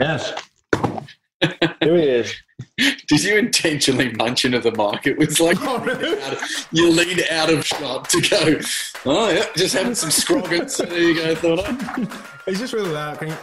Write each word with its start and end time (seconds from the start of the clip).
Yes. 0.00 0.32
Here 1.40 1.96
he 1.96 2.02
is. 2.02 2.34
Did 3.08 3.24
you 3.24 3.36
intentionally 3.36 4.12
munch 4.12 4.44
into 4.44 4.60
the 4.60 4.70
mic? 4.72 5.06
It 5.06 5.18
was 5.18 5.40
like 5.40 5.58
Oh, 5.60 5.78
really? 5.78 6.36
you 6.72 6.90
lean 6.90 7.18
out 7.30 7.50
of 7.50 7.66
shot 7.66 8.08
to 8.10 8.20
go. 8.20 8.60
Oh 9.04 9.30
yeah, 9.30 9.46
just 9.56 9.74
having 9.74 9.94
some 9.94 10.10
scroggins. 10.10 10.74
So 10.74 10.84
there 10.84 11.00
you 11.00 11.14
go. 11.14 11.34
Thought 11.34 11.60
oh. 11.60 12.36
I. 12.46 12.50
It's 12.50 12.58
just 12.58 12.72
really 12.72 12.90
loud. 12.90 13.18
Can 13.18 13.28
you? 13.28 13.36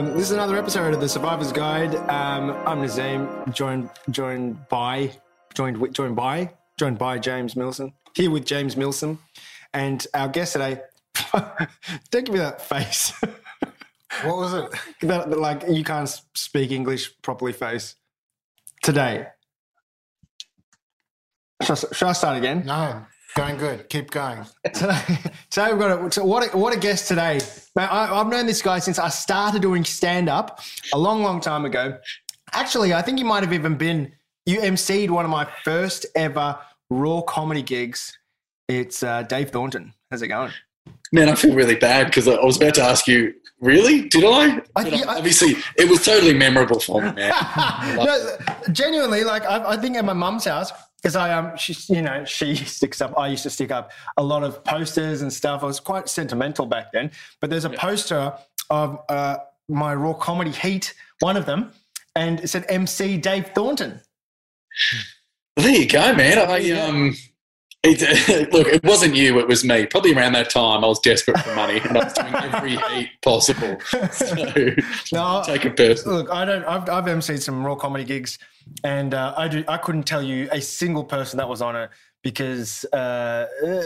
Um, 0.00 0.14
this 0.14 0.22
is 0.22 0.30
another 0.30 0.56
episode 0.56 0.94
of 0.94 1.00
the 1.02 1.08
Survivor's 1.10 1.52
Guide. 1.52 1.94
Um, 1.94 2.52
I'm 2.66 2.78
Nazeem, 2.78 3.52
joined 3.52 3.90
joined 4.08 4.66
by 4.70 5.10
joined 5.52 5.92
joined 5.92 6.16
by 6.16 6.54
joined 6.78 6.96
by 6.96 7.18
James 7.18 7.54
Milson. 7.54 7.92
Here 8.14 8.30
with 8.30 8.46
James 8.46 8.76
Milson, 8.76 9.18
and 9.74 10.06
our 10.14 10.28
guest 10.28 10.54
today. 10.54 10.80
don't 12.10 12.24
give 12.24 12.30
me 12.30 12.38
that 12.38 12.62
face. 12.62 13.12
What 14.24 14.36
was 14.38 14.54
it? 14.54 14.72
that, 15.02 15.38
like 15.38 15.64
you 15.68 15.84
can't 15.84 16.08
speak 16.34 16.70
English 16.70 17.20
properly 17.20 17.52
face 17.52 17.94
today. 18.82 19.26
Should 21.62 21.72
I- 21.72 21.92
shall 21.92 22.08
I 22.08 22.12
start 22.12 22.38
again? 22.38 22.64
No, 22.64 23.04
going 23.36 23.56
good. 23.56 23.88
Keep 23.88 24.10
going. 24.10 24.44
Today, 24.72 25.00
today 25.50 25.68
we've 25.70 25.78
got 25.78 26.06
a, 26.06 26.12
so 26.12 26.24
what 26.24 26.52
a, 26.52 26.56
what 26.56 26.74
a 26.76 26.78
guest 26.78 27.08
today. 27.08 27.40
Man, 27.76 27.88
I, 27.90 28.14
I've 28.20 28.26
known 28.28 28.46
this 28.46 28.62
guy 28.62 28.78
since 28.78 28.98
I 28.98 29.08
started 29.08 29.62
doing 29.62 29.84
stand 29.84 30.28
up 30.28 30.60
a 30.92 30.98
long, 30.98 31.22
long 31.22 31.40
time 31.40 31.64
ago. 31.64 31.98
Actually, 32.52 32.92
I 32.94 33.02
think 33.02 33.18
you 33.18 33.24
might 33.24 33.42
have 33.42 33.52
even 33.52 33.76
been 33.76 34.12
you 34.46 34.60
emceed 34.60 35.10
one 35.10 35.24
of 35.24 35.30
my 35.30 35.46
first 35.64 36.06
ever 36.16 36.58
raw 36.90 37.20
comedy 37.22 37.62
gigs. 37.62 38.16
It's 38.68 39.02
uh, 39.02 39.22
Dave 39.22 39.50
Thornton. 39.50 39.92
How's 40.10 40.22
it 40.22 40.28
going? 40.28 40.52
Man, 41.12 41.28
I 41.28 41.34
feel 41.34 41.54
really 41.54 41.74
bad 41.76 42.06
because 42.06 42.26
I 42.26 42.32
I 42.32 42.44
was 42.44 42.56
about 42.56 42.74
to 42.74 42.82
ask 42.82 43.06
you. 43.06 43.34
Really? 43.60 44.08
Did 44.08 44.24
I? 44.24 44.62
I- 44.74 44.84
Did 44.84 45.00
yeah, 45.00 45.04
I- 45.10 45.18
Obviously, 45.18 45.56
it 45.76 45.88
was 45.88 46.04
totally 46.04 46.34
memorable 46.34 46.80
for 46.80 47.02
me, 47.02 47.12
man. 47.12 47.32
no, 47.96 48.36
genuinely, 48.72 49.22
like 49.24 49.44
I, 49.44 49.72
I 49.72 49.76
think 49.76 49.96
at 49.96 50.04
my 50.04 50.12
mum's 50.14 50.46
house 50.46 50.72
because 51.00 51.16
I 51.16 51.32
um 51.32 51.56
she's 51.56 51.88
you 51.88 52.02
know 52.02 52.24
she 52.24 52.54
sticks 52.76 53.00
up. 53.00 53.18
I 53.18 53.28
used 53.28 53.42
to 53.44 53.50
stick 53.50 53.70
up 53.70 53.90
a 54.16 54.22
lot 54.22 54.42
of 54.42 54.62
posters 54.64 55.22
and 55.22 55.32
stuff. 55.32 55.62
I 55.62 55.66
was 55.66 55.80
quite 55.80 56.08
sentimental 56.08 56.66
back 56.66 56.92
then. 56.92 57.10
But 57.40 57.50
there's 57.50 57.64
a 57.64 57.70
poster 57.70 58.34
of 58.68 59.00
uh, 59.08 59.38
my 59.68 59.94
raw 59.94 60.12
comedy 60.12 60.50
heat, 60.50 60.94
one 61.20 61.36
of 61.36 61.46
them, 61.46 61.72
and 62.14 62.40
it 62.40 62.48
said 62.48 62.64
MC 62.68 63.16
Dave 63.16 63.48
Thornton. 63.54 64.00
Well, 65.56 65.66
there 65.66 65.76
you 65.76 65.88
go, 65.88 66.14
man. 66.14 66.38
I 66.38 66.70
um, 66.80 67.14
it, 67.82 68.52
look, 68.52 68.66
it 68.66 68.84
wasn't 68.84 69.14
you; 69.14 69.38
it 69.38 69.48
was 69.48 69.64
me. 69.64 69.86
Probably 69.86 70.14
around 70.14 70.32
that 70.32 70.50
time, 70.50 70.84
I 70.84 70.86
was 70.86 71.00
desperate 71.00 71.38
for 71.40 71.54
money, 71.54 71.80
and 71.80 71.96
I 71.96 72.04
was 72.04 72.12
doing 72.12 72.34
every 72.34 72.76
heat 72.94 73.10
possible. 73.22 73.80
So, 74.12 74.34
No, 75.12 75.42
take 75.44 75.64
it 75.64 75.76
personal. 75.76 76.18
Look, 76.18 76.30
I 76.30 76.44
don't. 76.44 76.64
I've, 76.64 76.88
I've 76.90 77.04
emceed 77.04 77.40
some 77.40 77.64
raw 77.64 77.74
comedy 77.74 78.04
gigs, 78.04 78.38
and 78.84 79.14
uh, 79.14 79.34
I 79.36 79.48
do. 79.48 79.64
I 79.66 79.78
couldn't 79.78 80.02
tell 80.02 80.22
you 80.22 80.48
a 80.52 80.60
single 80.60 81.04
person 81.04 81.38
that 81.38 81.48
was 81.48 81.62
on 81.62 81.74
it 81.74 81.90
because, 82.22 82.84
uh, 82.92 83.46
uh, 83.64 83.82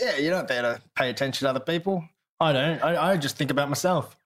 yeah, 0.00 0.18
you're 0.18 0.34
not 0.34 0.46
there 0.46 0.62
to 0.62 0.80
pay 0.94 1.10
attention 1.10 1.44
to 1.44 1.50
other 1.50 1.60
people. 1.60 2.04
I 2.38 2.52
don't. 2.52 2.82
I, 2.82 3.12
I 3.12 3.16
just 3.16 3.36
think 3.36 3.50
about 3.50 3.68
myself. 3.68 4.16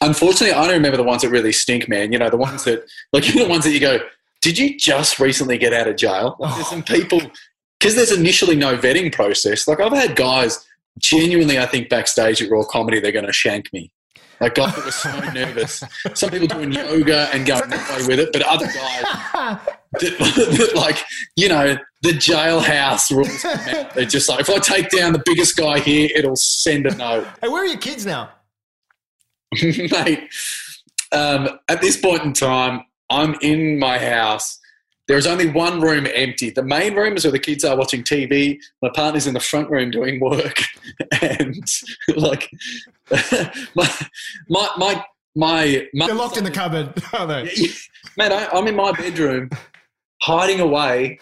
Unfortunately, 0.00 0.52
I 0.52 0.64
don't 0.64 0.74
remember 0.74 0.96
the 0.96 1.04
ones 1.04 1.22
that 1.22 1.28
really 1.28 1.52
stink, 1.52 1.90
man. 1.90 2.10
You 2.10 2.18
know, 2.18 2.30
the 2.30 2.38
ones 2.38 2.64
that, 2.64 2.86
like, 3.12 3.24
the 3.24 3.46
ones 3.46 3.64
that 3.64 3.72
you 3.72 3.80
go, 3.80 3.98
"Did 4.40 4.56
you 4.56 4.78
just 4.78 5.18
recently 5.20 5.58
get 5.58 5.74
out 5.74 5.88
of 5.88 5.96
jail?" 5.96 6.36
Like, 6.38 6.54
there's 6.54 6.68
some 6.68 6.82
people 6.82 7.20
because 7.86 8.08
there's 8.08 8.18
initially 8.18 8.56
no 8.56 8.76
vetting 8.76 9.12
process. 9.12 9.68
Like, 9.68 9.78
I've 9.78 9.92
had 9.92 10.16
guys 10.16 10.66
genuinely, 10.98 11.56
I 11.56 11.66
think 11.66 11.88
backstage 11.88 12.42
at 12.42 12.50
Raw 12.50 12.64
Comedy, 12.64 12.98
they're 12.98 13.12
going 13.12 13.26
to 13.26 13.32
shank 13.32 13.72
me. 13.72 13.92
Like 14.40 14.56
guys 14.56 14.74
that 14.74 14.84
were 14.84 14.90
so 14.90 15.18
nervous. 15.32 15.82
Some 16.14 16.30
people 16.30 16.48
doing 16.48 16.72
yoga 16.72 17.30
and 17.32 17.46
going 17.46 17.70
that 17.70 17.90
way 17.90 18.06
with 18.06 18.18
it, 18.18 18.30
but 18.32 18.42
other 18.42 18.66
guys 18.66 18.74
that, 19.92 20.18
that 20.18 20.72
like 20.74 20.98
you 21.36 21.48
know 21.48 21.78
the 22.02 22.10
jailhouse 22.10 23.10
rules. 23.10 23.42
They're 23.94 24.04
just 24.04 24.28
like 24.28 24.40
if 24.40 24.50
I 24.50 24.58
take 24.58 24.90
down 24.90 25.14
the 25.14 25.22
biggest 25.24 25.56
guy 25.56 25.78
here, 25.78 26.10
it'll 26.14 26.36
send 26.36 26.84
a 26.84 26.94
note. 26.96 27.26
Hey, 27.40 27.48
where 27.48 27.62
are 27.62 27.66
your 27.66 27.78
kids 27.78 28.04
now? 28.04 28.30
mate. 29.62 30.28
Um, 31.12 31.58
at 31.68 31.80
this 31.80 31.96
point 31.96 32.22
in 32.24 32.34
time, 32.34 32.82
I'm 33.08 33.36
in 33.40 33.78
my 33.78 33.98
house. 33.98 34.58
There 35.08 35.16
is 35.16 35.26
only 35.26 35.48
one 35.50 35.80
room 35.80 36.06
empty. 36.12 36.50
The 36.50 36.62
main 36.64 36.94
room 36.94 37.16
is 37.16 37.24
where 37.24 37.30
the 37.32 37.38
kids 37.38 37.64
are 37.64 37.76
watching 37.76 38.02
TV. 38.02 38.58
My 38.82 38.90
partner's 38.94 39.26
in 39.26 39.34
the 39.34 39.40
front 39.40 39.70
room 39.70 39.90
doing 39.90 40.18
work, 40.20 40.60
and 41.22 41.64
like 42.16 42.50
my 43.74 43.88
my 44.48 44.68
my 44.76 45.06
my. 45.36 46.06
They're 46.06 46.14
locked 46.14 46.38
in 46.38 46.44
the 46.44 46.50
cupboard, 46.50 46.92
are 47.12 47.26
they? 47.26 47.50
Man, 48.16 48.32
I, 48.32 48.48
I'm 48.52 48.66
in 48.66 48.74
my 48.74 48.92
bedroom, 48.92 49.50
hiding 50.22 50.60
away. 50.60 51.20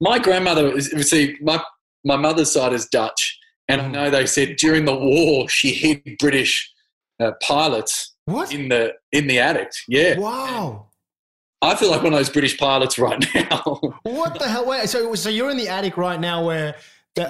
My 0.00 0.18
grandmother 0.18 0.76
is 0.76 0.90
see 1.08 1.36
my 1.40 1.62
my 2.04 2.16
mother's 2.16 2.52
side 2.52 2.72
is 2.72 2.86
Dutch, 2.86 3.38
and 3.68 3.80
I 3.80 3.88
know 3.88 4.10
they 4.10 4.26
said 4.26 4.56
during 4.56 4.84
the 4.84 4.94
war 4.94 5.48
she 5.48 5.72
hid 5.72 6.02
British 6.18 6.70
uh, 7.20 7.32
pilots 7.42 8.14
What? 8.24 8.52
in 8.52 8.68
the 8.68 8.94
in 9.12 9.26
the 9.28 9.38
attic. 9.38 9.70
Yeah, 9.88 10.18
Wow. 10.18 10.88
I 11.64 11.76
feel 11.76 11.90
like 11.90 12.02
one 12.02 12.12
of 12.12 12.18
those 12.18 12.30
British 12.30 12.58
pilots 12.58 12.98
right 12.98 13.24
now. 13.34 13.80
What 14.02 14.38
the 14.38 14.48
hell? 14.48 14.66
Wait, 14.66 14.88
so 14.88 15.14
so 15.14 15.28
you're 15.28 15.50
in 15.50 15.56
the 15.56 15.68
attic 15.68 15.96
right 15.96 16.20
now 16.20 16.44
where 16.44 16.76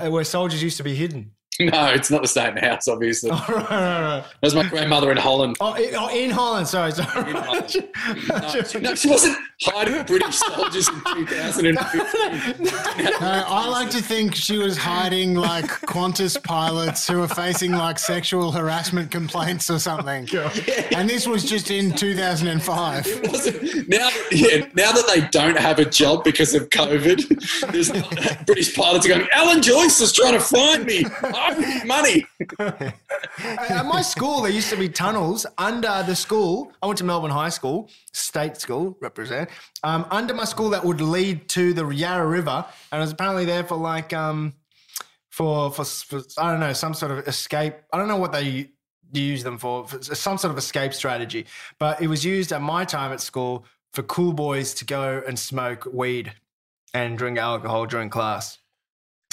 where 0.09 0.25
soldiers 0.25 0.63
used 0.63 0.77
to 0.79 0.83
be 0.83 0.95
hidden? 0.95 1.33
no, 1.61 1.89
it's 1.91 2.11
not 2.11 2.23
the 2.23 2.29
same 2.29 2.57
house, 2.57 2.89
obviously. 2.89 3.31
Oh, 3.35 3.45
right, 3.49 3.71
right, 3.71 4.01
right. 4.01 4.25
That 4.25 4.43
was 4.43 4.55
my 4.55 4.69
grandmother 4.69 5.11
in 5.13 5.17
Holland. 5.17 5.57
Oh, 5.61 5.75
in, 5.75 5.95
oh, 5.95 6.09
in 6.09 6.31
Holland. 6.31 6.67
Sorry, 6.67 6.91
sorry. 6.93 7.31
In 7.31 7.37
Holland. 7.37 7.77
No, 8.29 8.63
she, 8.63 8.79
no, 8.81 8.95
she 8.95 9.09
wasn't 9.09 9.37
hiding 9.63 10.03
British 10.05 10.37
soldiers 10.37 10.89
in 10.89 10.95
2015. 11.27 12.65
No, 13.21 13.45
I 13.47 13.69
like 13.69 13.91
to 13.91 14.03
think 14.03 14.35
she 14.35 14.59
was 14.59 14.77
hiding 14.77 15.35
like 15.35 15.65
Qantas 15.67 16.43
pilots 16.43 17.07
who 17.09 17.19
were 17.21 17.29
facing 17.29 17.73
like 17.73 17.99
sexual 17.99 18.53
harassment 18.53 19.11
complaints 19.11 19.71
or 19.71 19.79
something. 19.79 20.29
And 20.95 21.09
this 21.09 21.27
was 21.27 21.45
just 21.45 21.71
in 21.71 21.93
2005. 21.93 23.07
It 23.07 23.31
wasn't- 23.31 23.89
now, 23.89 24.11
yeah, 24.31 24.67
now 24.75 24.93
that 24.93 25.07
they 25.15 25.27
don't 25.29 25.59
have 25.59 25.79
a 25.79 25.85
job 25.85 26.25
because 26.25 26.55
of 26.55 26.69
COVID, 26.71 27.71
there's 27.73 27.91
British 28.45 28.75
pilots 28.75 29.07
are 29.07 29.11
going. 29.11 29.29
Alan 29.33 29.63
Joyce 29.63 30.01
is 30.01 30.13
trying 30.13 30.35
to 30.35 30.41
find 30.41 30.85
me. 30.85 31.05
I 31.45 31.85
money. 31.87 32.27
At 33.69 33.87
my 33.87 34.03
school, 34.03 34.43
there 34.43 34.51
used 34.51 34.71
to 34.71 34.77
be 34.77 34.89
tunnels 34.89 35.47
under 35.59 36.03
the 36.07 36.17
school. 36.17 36.73
I 36.83 36.87
went 36.87 36.99
to 36.99 37.05
Melbourne 37.05 37.31
High 37.31 37.51
School, 37.51 37.91
state 38.13 38.57
school, 38.57 38.97
represent. 39.01 39.51
Um, 39.83 40.07
under 40.11 40.35
my 40.35 40.45
school, 40.45 40.71
that 40.71 40.85
would 40.85 41.01
lead 41.01 41.49
to 41.51 41.73
the 41.73 41.87
Yarra 41.89 42.27
River, 42.27 42.65
and 42.91 42.99
it 42.99 43.03
was 43.03 43.13
apparently 43.13 43.45
there 43.45 43.65
for 43.65 43.77
like 43.77 44.13
um, 44.13 44.55
for, 45.31 45.71
for 45.71 45.85
for 45.85 46.23
I 46.39 46.51
don't 46.51 46.61
know 46.61 46.73
some 46.73 46.95
sort 46.95 47.13
of 47.13 47.29
escape. 47.29 47.75
I 47.93 47.99
don't 47.99 48.09
know 48.09 48.17
what 48.17 48.33
they 48.33 48.71
use 49.13 49.45
them 49.45 49.59
for, 49.59 49.87
for 49.87 50.03
some 50.03 50.39
sort 50.39 50.51
of 50.51 50.59
escape 50.59 50.95
strategy. 50.95 51.47
But 51.79 52.01
it 52.01 52.09
was 52.09 52.25
used 52.25 52.53
at 52.53 52.63
my 52.63 52.85
time 52.85 53.13
at 53.13 53.21
school 53.21 53.65
for 53.93 54.03
cool 54.03 54.33
boys 54.33 54.75
to 54.75 54.85
go 54.85 55.23
and 55.27 55.39
smoke 55.39 55.87
weed 55.93 56.33
and 56.93 57.17
drink 57.19 57.39
alcohol 57.39 57.87
during 57.87 58.11
class. 58.11 58.59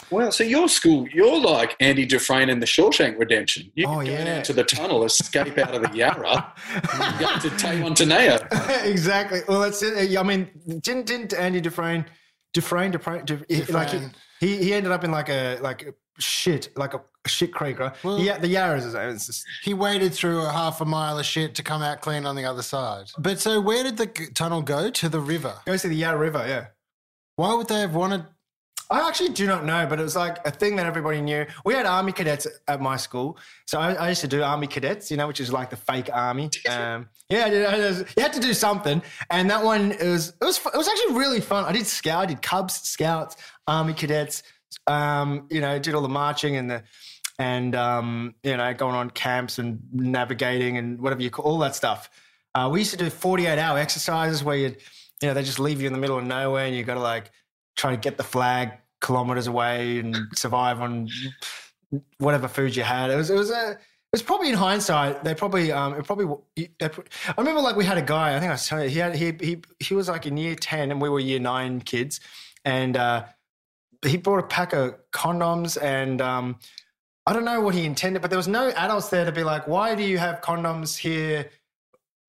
Well, 0.10 0.32
so 0.32 0.44
your 0.44 0.68
school, 0.68 1.08
you're 1.10 1.40
like 1.40 1.76
Andy 1.80 2.06
Dufresne 2.06 2.50
in 2.50 2.60
the 2.60 2.66
Shawshank 2.66 3.18
Redemption. 3.20 3.72
You 3.76 3.88
Oh, 3.88 3.96
go 3.96 4.02
yeah. 4.02 4.24
down 4.26 4.44
to 4.44 4.54
the 4.54 4.64
tunnel, 4.64 5.04
escape 5.06 5.58
out 5.58 5.74
of 5.76 5.82
the 5.84 5.96
Yarra, 5.98 6.54
and 6.94 7.20
go 7.20 7.40
to 7.40 7.50
Taiwan 7.58 7.94
exactly. 8.84 9.42
Well, 9.48 9.62
that's 9.62 9.82
it. 9.84 10.16
Uh, 10.16 10.20
I 10.20 10.24
mean, 10.24 10.50
didn't 10.82 11.06
didn't 11.06 11.34
Andy 11.34 11.62
Dufresne, 11.62 12.06
Dufresne, 12.54 12.92
Dufresne, 12.92 13.26
Duf- 13.26 13.46
he- 13.50 13.72
like 13.72 13.90
he, 13.90 14.00
he 14.40 14.58
he 14.64 14.74
ended 14.74 14.92
up 14.92 15.04
in 15.04 15.12
like 15.12 15.30
a 15.30 15.60
like 15.62 15.84
a 15.84 15.94
shit 16.20 16.70
like 16.76 16.94
a 16.94 17.02
shit 17.28 17.54
creek, 17.54 17.80
right? 17.80 17.94
Well- 18.04 18.20
yeah, 18.20 18.38
the 18.38 18.48
Yarras 18.54 18.86
is 18.86 18.94
it's 18.96 19.28
just, 19.28 19.46
He 19.64 19.74
waded 19.74 20.14
through 20.14 20.42
a 20.42 20.52
half 20.52 20.82
a 20.82 20.86
mile 20.86 21.18
of 21.20 21.26
shit 21.26 21.56
to 21.56 21.64
come 21.64 21.82
out 21.82 22.02
clean 22.02 22.26
on 22.26 22.36
the 22.36 22.46
other 22.46 22.64
side. 22.64 23.06
But 23.18 23.40
so 23.40 23.62
where 23.62 23.84
did 23.84 23.98
the 23.98 24.08
tunnel 24.34 24.62
go? 24.62 24.90
To 24.90 25.08
the 25.10 25.20
river. 25.20 25.54
goes 25.66 25.84
to 25.84 25.88
the 25.88 25.96
Yarra 25.96 26.18
River. 26.18 26.44
Yeah. 26.48 26.66
Why 27.38 27.54
would 27.54 27.68
they 27.68 27.80
have 27.80 27.96
wanted? 27.96 28.26
I 28.92 29.08
actually 29.08 29.30
do 29.30 29.48
not 29.48 29.66
know, 29.66 29.88
but 29.88 30.00
it 30.00 30.04
was 30.04 30.16
like 30.16 30.46
a 30.46 30.52
thing 30.52 30.76
that 30.76 30.86
everybody 30.86 31.22
knew. 31.22 31.46
We 31.64 31.74
had 31.74 31.86
army 31.86 32.12
cadets 32.12 32.46
at 32.68 32.82
my 32.82 32.98
school, 32.98 33.38
so 33.66 33.80
I, 33.80 33.94
I 33.94 34.10
used 34.10 34.22
to 34.22 34.28
do 34.28 34.44
army 34.44 34.68
cadets, 34.68 35.10
you 35.10 35.18
know, 35.18 35.28
which 35.28 35.40
is 35.40 35.52
like 35.52 35.70
the 35.70 35.78
fake 35.78 36.10
army. 36.12 36.50
Um, 36.70 37.10
yeah, 37.30 37.46
I 37.46 37.50
did, 37.50 37.66
I 37.66 37.78
you 37.78 38.06
had 38.22 38.34
to 38.34 38.42
do 38.42 38.54
something, 38.54 39.02
and 39.30 39.50
that 39.50 39.64
one 39.64 39.94
it 39.94 40.04
was 40.04 40.30
it 40.30 40.46
was 40.46 40.58
it 40.58 40.76
was 40.76 40.88
actually 40.88 41.16
really 41.16 41.40
fun. 41.40 41.64
I 41.66 41.72
did 41.72 41.88
scout, 41.88 42.24
I 42.24 42.26
did 42.26 42.42
Cubs, 42.42 42.76
Scouts, 42.82 43.38
army 43.68 43.94
cadets. 43.94 44.44
Um, 44.88 45.48
you 45.50 45.62
know, 45.62 45.80
did 45.80 45.94
all 45.94 46.02
the 46.02 46.10
marching 46.10 46.58
and 46.58 46.70
the 46.70 46.84
and 47.40 47.76
um, 47.76 48.36
you 48.44 48.58
know 48.58 48.74
going 48.74 48.96
on 48.96 49.10
camps 49.10 49.58
and 49.58 49.80
navigating 49.94 50.78
and 50.78 51.00
whatever 51.02 51.22
you 51.22 51.30
call 51.30 51.46
all 51.46 51.60
that 51.60 51.76
stuff. 51.76 52.10
Uh, 52.54 52.70
we 52.72 52.80
used 52.80 52.92
to 52.92 52.98
do 52.98 53.10
48 53.10 53.58
hour 53.58 53.78
exercises 53.78 54.44
where 54.44 54.58
you, 54.58 54.76
you 55.22 55.28
know, 55.28 55.34
they 55.34 55.44
just 55.44 55.60
leave 55.60 55.80
you 55.80 55.88
in 55.88 55.94
the 55.94 56.00
middle 56.00 56.18
of 56.18 56.26
nowhere 56.26 56.66
and 56.66 56.76
you 56.76 56.84
got 56.84 56.96
to 56.96 57.00
like 57.00 57.32
try 57.78 57.92
to 57.92 57.98
get 57.98 58.18
the 58.18 58.24
flag 58.24 58.74
kilometers 59.02 59.48
away 59.48 60.00
and 60.00 60.16
survive 60.36 60.80
on 60.82 61.10
whatever 62.20 62.48
food 62.48 62.76
you 62.76 62.84
had. 62.84 63.12
It 63.12 63.16
was, 63.16 63.30
it 63.30 63.36
was 63.36 63.52
a, 63.52 63.72
it 63.72 64.14
was 64.14 64.22
probably 64.22 64.50
in 64.50 64.56
hindsight. 64.56 65.24
They 65.24 65.34
probably, 65.34 65.72
um, 65.72 65.94
it 65.94 66.06
probably. 66.06 66.26
Put, 66.80 67.10
I 67.28 67.34
remember 67.38 67.62
like 67.62 67.76
we 67.76 67.86
had 67.86 67.98
a 67.98 68.02
guy. 68.02 68.36
I 68.36 68.40
think 68.40 68.50
I 68.50 68.54
was 68.54 68.68
telling 68.68 68.86
you. 68.86 68.90
He 68.90 69.00
had 69.00 69.16
he 69.16 69.34
he 69.40 69.62
he 69.80 69.94
was 69.94 70.10
like 70.10 70.26
in 70.26 70.38
year 70.38 70.56
ten, 70.56 70.92
and 70.92 71.02
we 71.02 71.10
were 71.10 71.20
year 71.20 71.40
nine 71.40 71.80
kids, 71.82 72.20
and 72.66 72.98
uh, 72.98 73.26
he 74.06 74.18
brought 74.18 74.40
a 74.40 74.48
pack 74.48 74.74
of 74.74 74.96
condoms, 75.12 75.82
and 75.82 76.22
um, 76.22 76.60
I 77.26 77.34
don't 77.34 77.46
know 77.46 77.62
what 77.62 77.74
he 77.74 77.86
intended, 77.86 78.22
but 78.22 78.30
there 78.30 78.38
was 78.38 78.50
no 78.50 78.70
adults 78.70 79.10
there 79.10 79.24
to 79.24 79.32
be 79.32 79.44
like, 79.44 79.68
"Why 79.68 79.96
do 79.96 80.04
you 80.04 80.18
have 80.18 80.42
condoms 80.42 80.98
here 80.98 81.50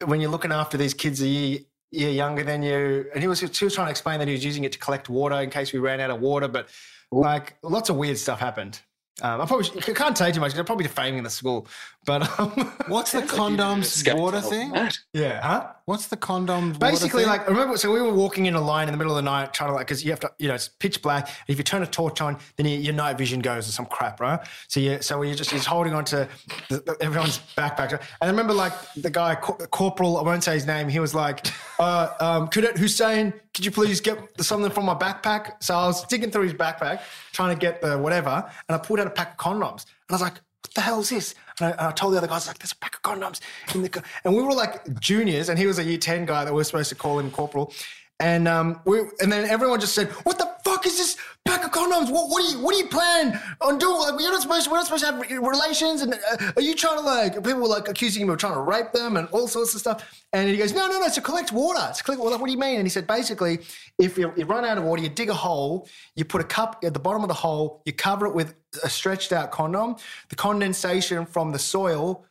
when 0.04 0.20
you're 0.20 0.30
looking 0.30 0.52
after 0.52 0.76
these 0.76 0.94
kids 0.94 1.20
a 1.20 1.26
year, 1.26 1.60
year 1.92 2.10
younger 2.10 2.42
than 2.42 2.62
you?" 2.62 3.06
And 3.14 3.22
he 3.22 3.28
was 3.28 3.38
he 3.40 3.46
was 3.64 3.74
trying 3.74 3.86
to 3.86 3.90
explain 3.90 4.18
that 4.18 4.26
he 4.28 4.34
was 4.34 4.44
using 4.44 4.64
it 4.64 4.72
to 4.72 4.78
collect 4.78 5.08
water 5.08 5.36
in 5.36 5.50
case 5.50 5.72
we 5.72 5.78
ran 5.78 6.00
out 6.00 6.10
of 6.10 6.20
water, 6.20 6.48
but 6.48 6.68
like 7.12 7.56
lots 7.62 7.88
of 7.90 7.96
weird 7.96 8.18
stuff 8.18 8.40
happened. 8.40 8.80
Um, 9.20 9.42
I 9.42 9.46
probably 9.46 9.68
I 9.78 9.92
can't 9.94 10.16
say 10.16 10.32
too 10.32 10.40
much. 10.40 10.54
They're 10.54 10.64
probably 10.64 10.84
defaming 10.84 11.22
the 11.22 11.30
school, 11.30 11.68
but 12.06 12.22
um, 12.40 12.50
What's 12.88 13.12
the 13.12 13.20
condoms 13.22 14.12
water 14.16 14.40
thing? 14.40 14.72
yeah, 15.12 15.40
huh? 15.40 15.72
What's 15.84 16.06
the 16.06 16.16
condom? 16.16 16.72
Basically, 16.74 17.24
like 17.24 17.48
remember, 17.48 17.76
so 17.76 17.92
we 17.92 18.00
were 18.00 18.12
walking 18.14 18.46
in 18.46 18.54
a 18.54 18.60
line 18.60 18.86
in 18.88 18.92
the 18.92 18.98
middle 18.98 19.16
of 19.16 19.16
the 19.16 19.28
night, 19.28 19.52
trying 19.52 19.70
to 19.70 19.74
like 19.74 19.86
because 19.88 20.04
you 20.04 20.10
have 20.10 20.20
to, 20.20 20.30
you 20.38 20.46
know, 20.46 20.54
it's 20.54 20.68
pitch 20.68 21.02
black. 21.02 21.28
If 21.48 21.58
you 21.58 21.64
turn 21.64 21.82
a 21.82 21.86
torch 21.86 22.20
on, 22.20 22.38
then 22.56 22.66
you, 22.66 22.78
your 22.78 22.94
night 22.94 23.18
vision 23.18 23.40
goes 23.40 23.68
or 23.68 23.72
some 23.72 23.86
crap, 23.86 24.20
right? 24.20 24.38
So 24.68 24.78
you, 24.78 25.02
so 25.02 25.20
you're 25.22 25.34
just 25.34 25.50
he's 25.50 25.66
holding 25.66 25.92
on 25.92 26.04
to 26.06 26.28
the, 26.68 26.78
the- 26.78 26.96
everyone's 27.00 27.38
backpack. 27.56 27.90
And 27.92 28.00
I 28.20 28.26
remember 28.28 28.52
like 28.54 28.72
the 28.96 29.10
guy 29.10 29.34
Cor- 29.34 29.56
Corporal, 29.68 30.18
I 30.18 30.22
won't 30.22 30.44
say 30.44 30.54
his 30.54 30.66
name. 30.66 30.88
He 30.88 31.00
was 31.00 31.14
like, 31.14 31.46
uh, 31.80 32.08
um, 32.20 32.48
"Cadet 32.48 32.78
Hussain, 32.78 33.32
could 33.52 33.64
you 33.64 33.72
please 33.72 34.00
get 34.00 34.18
something 34.40 34.70
from 34.70 34.84
my 34.84 34.94
backpack?" 34.94 35.62
So 35.62 35.74
I 35.74 35.86
was 35.86 36.06
digging 36.06 36.30
through 36.30 36.44
his 36.44 36.54
backpack, 36.54 37.00
trying 37.32 37.56
to 37.56 37.60
get 37.60 37.82
the 37.82 37.98
whatever, 37.98 38.48
and 38.68 38.76
I 38.76 38.78
pulled 38.78 39.00
out 39.00 39.08
a 39.08 39.10
pack 39.10 39.32
of 39.32 39.36
condoms, 39.38 39.84
and 40.08 40.10
I 40.10 40.14
was 40.14 40.22
like. 40.22 40.34
What 40.64 40.74
the 40.74 40.80
hell 40.80 41.00
is 41.00 41.10
this? 41.10 41.34
And 41.60 41.68
I, 41.68 41.70
and 41.72 41.80
I 41.80 41.90
told 41.92 42.14
the 42.14 42.18
other 42.18 42.26
guys, 42.26 42.46
like, 42.46 42.58
there's 42.58 42.72
a 42.72 42.76
pack 42.76 42.94
of 42.96 43.02
condoms 43.02 43.40
in 43.74 43.82
the, 43.82 43.88
co-" 43.88 44.02
and 44.24 44.34
we 44.34 44.42
were 44.42 44.54
like 44.54 44.98
juniors, 45.00 45.48
and 45.48 45.58
he 45.58 45.66
was 45.66 45.78
a 45.78 45.84
year 45.84 45.98
ten 45.98 46.24
guy 46.24 46.44
that 46.44 46.52
we 46.52 46.56
were 46.56 46.64
supposed 46.64 46.88
to 46.90 46.94
call 46.94 47.18
him 47.18 47.30
corporal, 47.30 47.72
and 48.20 48.46
um, 48.48 48.80
we, 48.84 49.00
and 49.20 49.30
then 49.30 49.48
everyone 49.48 49.80
just 49.80 49.94
said, 49.94 50.08
"What 50.24 50.38
the 50.38 50.51
fuck 50.64 50.86
is 50.86 50.96
this 50.96 51.16
pack 51.44 51.64
of 51.64 51.72
condoms? 51.72 52.10
What, 52.10 52.28
what 52.30 52.42
do 52.42 52.52
you, 52.52 52.64
what 52.64 52.72
do 52.72 52.78
you 52.78 52.88
plan 52.88 53.40
on 53.60 53.78
doing? 53.78 53.98
Like, 53.98 54.20
you're 54.20 54.32
not 54.32 54.42
supposed, 54.42 54.70
we're 54.70 54.76
not 54.76 54.86
supposed 54.86 55.04
to 55.04 55.12
have 55.12 55.20
relations, 55.20 56.02
and 56.02 56.14
uh, 56.14 56.52
are 56.56 56.62
you 56.62 56.74
trying 56.74 56.98
to 56.98 57.04
like?" 57.04 57.34
People 57.34 57.62
were 57.62 57.68
like 57.68 57.88
accusing 57.88 58.22
him 58.22 58.30
of 58.30 58.38
trying 58.38 58.54
to 58.54 58.60
rape 58.60 58.92
them 58.92 59.16
and 59.16 59.28
all 59.28 59.48
sorts 59.48 59.74
of 59.74 59.80
stuff. 59.80 60.24
And 60.32 60.48
he 60.48 60.56
goes, 60.56 60.72
"No, 60.72 60.86
no, 60.86 60.98
no, 60.98 61.06
it's 61.06 61.16
to 61.16 61.20
collect 61.20 61.52
water. 61.52 61.84
It's 61.88 61.98
to 61.98 62.04
collect 62.04 62.22
water. 62.22 62.36
What 62.38 62.46
do 62.46 62.52
you 62.52 62.58
mean?" 62.58 62.76
And 62.76 62.86
he 62.86 62.90
said, 62.90 63.06
basically, 63.06 63.58
if 63.98 64.16
you, 64.16 64.32
you 64.36 64.44
run 64.44 64.64
out 64.64 64.78
of 64.78 64.84
water, 64.84 65.02
you 65.02 65.08
dig 65.08 65.30
a 65.30 65.34
hole, 65.34 65.88
you 66.16 66.24
put 66.24 66.40
a 66.40 66.44
cup 66.44 66.82
at 66.84 66.94
the 66.94 67.00
bottom 67.00 67.22
of 67.22 67.28
the 67.28 67.34
hole, 67.34 67.82
you 67.84 67.92
cover 67.92 68.26
it 68.26 68.34
with 68.34 68.54
a 68.82 68.88
stretched 68.88 69.32
out 69.32 69.50
condom. 69.50 69.96
The 70.28 70.36
condensation 70.36 71.26
from 71.26 71.52
the 71.52 71.58
soil, 71.58 72.24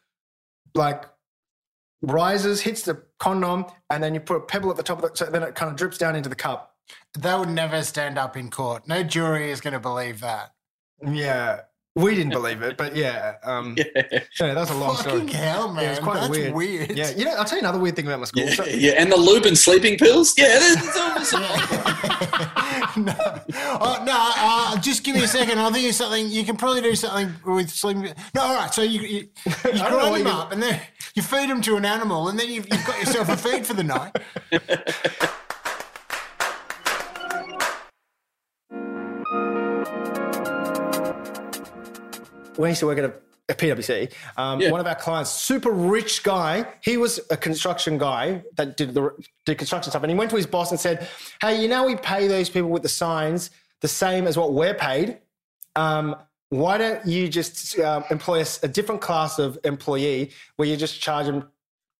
like 0.73 1.05
rises, 2.01 2.61
hits 2.61 2.81
the 2.81 3.03
condom, 3.19 3.65
and 3.89 4.03
then 4.03 4.13
you 4.13 4.19
put 4.19 4.37
a 4.37 4.41
pebble 4.41 4.71
at 4.71 4.77
the 4.77 4.83
top 4.83 4.99
of 4.99 5.05
it, 5.05 5.17
so 5.17 5.25
then 5.25 5.43
it 5.43 5.55
kind 5.55 5.69
of 5.69 5.77
drips 5.77 5.97
down 5.97 6.15
into 6.15 6.29
the 6.29 6.35
cup. 6.35 6.70
That 7.19 7.39
would 7.39 7.49
never 7.49 7.83
stand 7.83 8.17
up 8.17 8.37
in 8.37 8.49
court. 8.49 8.87
No 8.87 9.03
jury 9.03 9.51
is 9.51 9.59
going 9.61 9.73
to 9.73 9.79
believe 9.79 10.21
that. 10.21 10.53
Yeah. 11.05 11.61
We 11.93 12.15
didn't 12.15 12.31
believe 12.31 12.61
it, 12.61 12.77
but 12.77 12.95
yeah. 12.95 13.33
Um, 13.43 13.75
yeah. 13.77 13.91
that 14.39 14.55
was 14.55 14.69
a 14.69 14.75
long 14.75 14.95
Fucking 14.95 15.27
story. 15.27 15.33
hell, 15.33 15.73
man. 15.73 15.83
Yeah, 15.83 15.91
it's 15.91 15.99
quite 15.99 16.13
That's 16.21 16.29
weird. 16.29 16.53
weird. 16.53 16.91
Yeah, 16.97 17.09
you 17.09 17.25
know, 17.25 17.31
I'll 17.31 17.43
tell 17.43 17.57
you 17.57 17.63
another 17.63 17.79
weird 17.79 17.97
thing 17.97 18.07
about 18.07 18.19
my 18.19 18.25
school. 18.27 18.43
Yeah, 18.45 18.53
So- 18.55 18.63
yeah, 18.65 18.91
and 18.91 19.11
the 19.11 19.17
lube 19.17 19.45
and 19.45 19.57
sleeping 19.57 19.97
pills. 19.97 20.33
Yeah, 20.37 20.57
that's 20.57 20.97
always 20.97 21.33
no, 22.97 23.13
oh, 23.81 24.03
no 24.05 24.31
uh, 24.37 24.79
just 24.79 25.03
give 25.03 25.15
me 25.17 25.23
a 25.23 25.27
second. 25.27 25.59
I'll 25.59 25.71
think 25.73 25.89
of 25.89 25.95
something. 25.95 26.29
You 26.29 26.45
can 26.45 26.55
probably 26.55 26.81
do 26.81 26.95
something 26.95 27.33
with 27.45 27.69
sleeping. 27.69 28.13
No, 28.33 28.41
all 28.41 28.55
right. 28.55 28.73
So 28.73 28.83
you 28.83 29.01
you, 29.01 29.17
you 29.45 29.51
don't 29.73 29.89
grind 29.91 30.15
them 30.15 30.27
you- 30.27 30.31
up, 30.31 30.53
and 30.53 30.63
then 30.63 30.79
you 31.13 31.21
feed 31.23 31.49
them 31.49 31.61
to 31.63 31.75
an 31.75 31.83
animal, 31.83 32.29
and 32.29 32.39
then 32.39 32.47
you've, 32.47 32.67
you've 32.71 32.85
got 32.85 32.99
yourself 32.99 33.27
a 33.27 33.35
feed 33.35 33.65
for 33.67 33.73
the 33.73 33.83
night. 33.83 34.15
When 42.61 42.69
I 42.69 42.71
used 42.71 42.79
to 42.81 42.85
work 42.87 42.97
at 42.99 43.05
a, 43.05 43.13
a 43.49 43.53
PwC, 43.55 44.11
um, 44.37 44.61
Yeah. 44.61 44.71
one 44.71 44.79
of 44.79 44.87
our 44.87 44.95
clients, 44.95 45.31
super 45.31 45.71
rich 45.71 46.23
guy, 46.23 46.65
he 46.81 46.95
was 46.97 47.19
a 47.29 47.37
construction 47.37 47.97
guy 47.97 48.43
that 48.55 48.77
did 48.77 48.93
the 48.93 49.11
did 49.45 49.57
construction 49.57 49.89
stuff, 49.91 50.03
and 50.03 50.11
he 50.11 50.17
went 50.17 50.29
to 50.29 50.37
his 50.37 50.45
boss 50.45 50.71
and 50.71 50.79
said, 50.79 51.07
"Hey, 51.41 51.61
you 51.61 51.67
know 51.67 51.85
we 51.85 51.95
pay 51.95 52.27
those 52.27 52.49
people 52.49 52.69
with 52.69 52.83
the 52.83 52.89
signs 52.89 53.49
the 53.81 53.87
same 53.87 54.27
as 54.27 54.37
what 54.37 54.53
we're 54.53 54.75
paid. 54.75 55.17
Um, 55.75 56.15
why 56.49 56.77
don't 56.77 57.05
you 57.05 57.27
just 57.29 57.79
um, 57.79 58.03
employ 58.11 58.43
a 58.63 58.67
different 58.67 59.01
class 59.01 59.39
of 59.39 59.57
employee 59.63 60.31
where 60.55 60.67
you 60.67 60.77
just 60.77 61.01
charge 61.01 61.25
them?" 61.25 61.49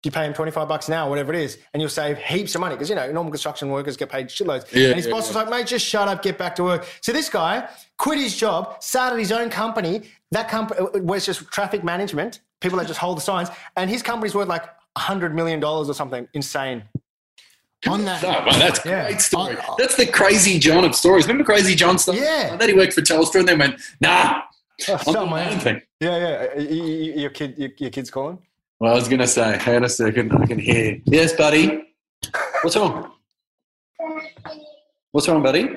You 0.04 0.10
pay 0.10 0.26
him 0.26 0.34
25 0.34 0.68
bucks 0.68 0.88
an 0.88 0.96
hour, 0.96 1.08
whatever 1.10 1.32
it 1.32 1.40
is, 1.42 1.60
and 1.74 1.82
you'll 1.82 1.90
save 1.90 2.18
heaps 2.18 2.56
of 2.56 2.62
money 2.62 2.74
because, 2.74 2.90
you 2.90 2.96
know, 2.96 3.12
normal 3.12 3.32
construction 3.32 3.70
workers 3.70 3.96
get 3.98 4.10
paid 4.10 4.28
shitloads. 4.30 4.72
Yeah, 4.74 4.88
and 4.88 4.96
his 4.96 5.06
yeah, 5.06 5.12
boss 5.12 5.28
was 5.28 5.36
like, 5.36 5.48
mate, 5.50 5.68
just 5.68 5.86
shut 5.86 6.08
up, 6.08 6.24
get 6.24 6.40
back 6.40 6.56
to 6.56 6.64
work. 6.64 6.88
So 7.02 7.12
this 7.12 7.30
guy 7.30 7.70
quit 8.00 8.18
his 8.18 8.36
job, 8.36 8.82
started 8.82 9.20
his 9.20 9.32
own 9.32 9.52
company. 9.52 10.04
That 10.32 10.50
company 10.50 11.02
was 11.02 11.24
just 11.24 11.48
traffic 11.52 11.84
management, 11.84 12.40
people 12.62 12.80
that 12.80 12.88
just 12.88 13.00
hold 13.00 13.18
the 13.18 13.22
signs. 13.22 13.50
And 13.78 13.92
his 13.92 14.02
company's 14.02 14.34
worth 14.34 14.48
like 14.48 14.64
$100 14.98 15.34
million 15.34 15.64
or 15.64 15.94
something 15.94 16.28
insane. 16.34 16.84
On 17.88 18.04
that, 18.06 18.22
that's 18.22 18.84
Yeah. 18.86 19.06
great 19.06 19.22
story. 19.22 19.56
That's 19.78 19.96
the 19.98 20.08
crazy 20.08 20.58
John 20.58 20.84
of 20.84 20.96
stories. 20.96 21.26
Remember 21.28 21.44
Crazy 21.44 21.76
John 21.76 21.98
stuff? 22.00 22.16
Yeah. 22.16 22.52
And 22.54 22.62
then 22.62 22.70
he 22.70 22.76
worked 22.76 22.94
for 22.94 23.02
Telstra 23.02 23.40
and 23.40 23.48
then 23.48 23.60
went, 23.60 23.80
nah, 24.00 24.42
Oh, 24.88 25.14
doing 25.14 25.30
my 25.30 25.48
own 25.48 25.60
thing. 25.60 25.80
Yeah, 26.00 26.18
yeah. 26.18 26.48
Uh, 26.56 26.60
you- 26.60 26.84
you- 26.84 27.14
Your 27.22 27.30
kid, 27.30 27.56
your, 27.58 27.70
your 27.78 27.92
kid's 27.92 28.10
calling. 28.10 28.40
Well, 28.82 28.92
I 28.94 28.96
was 28.96 29.08
going 29.08 29.20
to 29.20 29.28
say, 29.28 29.60
hang 29.60 29.76
on 29.76 29.84
a 29.84 29.90
second. 29.90 30.34
I 30.34 30.48
can 30.48 30.58
hear. 30.58 31.00
Yes, 31.06 31.34
buddy. 31.34 31.84
What's 32.64 32.76
wrong? 32.76 33.12
What's 35.12 35.28
wrong, 35.28 35.44
buddy? 35.44 35.70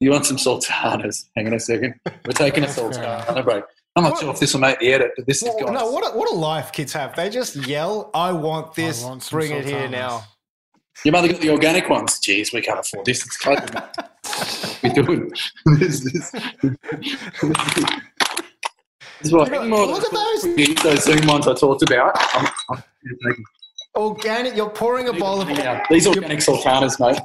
You 0.00 0.10
want 0.10 0.26
some 0.26 0.36
sultanas? 0.36 1.30
Hang 1.34 1.46
on 1.46 1.54
a 1.54 1.60
second. 1.60 1.94
We're 2.26 2.34
taking 2.34 2.64
a 2.64 2.68
sultana 2.68 3.42
break. 3.42 3.64
I'm 3.96 4.04
not 4.04 4.18
sure 4.18 4.34
if 4.34 4.38
this 4.38 4.52
will 4.52 4.60
make 4.60 4.78
the 4.80 4.92
edit, 4.92 5.12
but 5.16 5.26
this 5.26 5.42
is 5.42 5.48
Well, 5.48 5.60
got 5.60 5.72
no, 5.72 5.90
what 5.90 6.12
a, 6.12 6.18
what 6.18 6.30
a 6.30 6.34
life 6.34 6.72
kids 6.72 6.92
have. 6.92 7.16
They 7.16 7.30
just 7.30 7.56
yell, 7.56 8.10
"I 8.12 8.32
want 8.32 8.74
this, 8.74 9.02
want 9.02 9.22
some 9.22 9.38
bring 9.38 9.52
it 9.52 9.64
here 9.64 9.88
now." 9.88 10.24
Your 11.06 11.12
mother 11.12 11.28
got 11.28 11.40
the 11.40 11.48
organic 11.50 11.88
ones. 11.88 12.20
Jeez, 12.20 12.52
we 12.52 12.60
can't 12.60 12.78
afford 12.78 13.06
this. 13.06 13.24
It's 13.24 13.38
COVID. 13.42 14.82
we 14.82 14.90
do 14.90 15.32
it. 15.32 15.40
Is 19.22 19.32
Look 19.32 19.52
at- 19.52 19.66
look 19.66 20.04
at 20.04 20.10
those. 20.12 20.56
those. 20.56 20.74
those 20.82 21.04
Zoom 21.04 21.26
ones 21.26 21.46
I 21.46 21.54
talked 21.54 21.82
about. 21.82 22.12
I'm, 22.34 22.48
I'm 22.70 22.82
Organic. 23.96 24.56
You're 24.56 24.70
pouring 24.70 25.08
a 25.08 25.12
bowl 25.12 25.40
of. 25.40 25.50
Yeah, 25.50 25.84
these 25.90 26.06
organic 26.06 26.40
sultanas, 26.42 26.98
mate. 27.00 27.18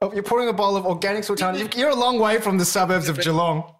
oh, 0.00 0.12
You're 0.12 0.22
pouring 0.22 0.48
a 0.48 0.52
bowl 0.52 0.76
of 0.76 0.86
organic 0.86 1.24
sultana. 1.24 1.68
You're 1.76 1.90
a 1.90 1.94
long 1.94 2.18
way 2.18 2.38
from 2.40 2.58
the 2.58 2.64
suburbs 2.64 3.08
of 3.08 3.18
Geelong. 3.20 3.74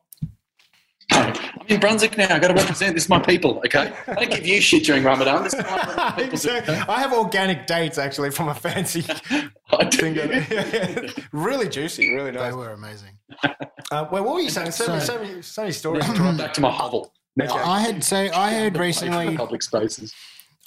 I'm 1.13 1.35
in 1.69 1.79
Brunswick 1.79 2.17
now. 2.17 2.35
I've 2.35 2.41
got 2.41 2.49
to 2.49 2.55
represent. 2.55 2.95
This 2.95 3.05
is 3.05 3.09
my 3.11 3.21
people, 3.21 3.59
okay? 3.67 3.93
I 4.09 4.15
don't 4.15 4.31
give 4.31 4.47
you 4.47 4.61
shit 4.61 4.85
during 4.85 5.05
Ramadan. 5.05 5.45
This 5.45 5.55
is 5.55 5.61
my 5.61 6.13
people. 6.17 6.23
Exactly. 6.33 6.75
I 6.75 7.01
have 7.01 7.13
organic 7.13 7.67
dates 7.67 7.99
actually 7.99 8.31
from 8.31 8.49
a 8.49 8.55
fancy 8.55 9.05
I 9.71 9.85
do. 9.85 10.13
thing. 10.15 11.11
really 11.33 11.69
juicy, 11.69 12.15
really 12.15 12.31
nice. 12.33 12.51
they 12.51 12.57
were 12.57 12.71
amazing. 12.73 13.19
Uh, 13.91 14.07
well, 14.11 14.25
what 14.25 14.35
were 14.35 14.41
you 14.41 14.49
saying? 14.51 14.71
So, 14.71 14.87
many, 14.89 15.01
so, 15.01 15.19
many, 15.19 15.43
so 15.43 15.63
many 15.63 15.73
stories. 15.73 16.07
Back 16.39 16.55
to 16.55 16.61
my 16.61 16.71
hovel. 16.71 17.13
Now, 17.37 17.55
I 17.55 17.81
had 17.81 18.05
so 18.05 18.29
I 18.35 18.53
heard 18.53 18.77
recently. 18.77 19.37
public 19.37 19.63
spaces. 19.63 20.13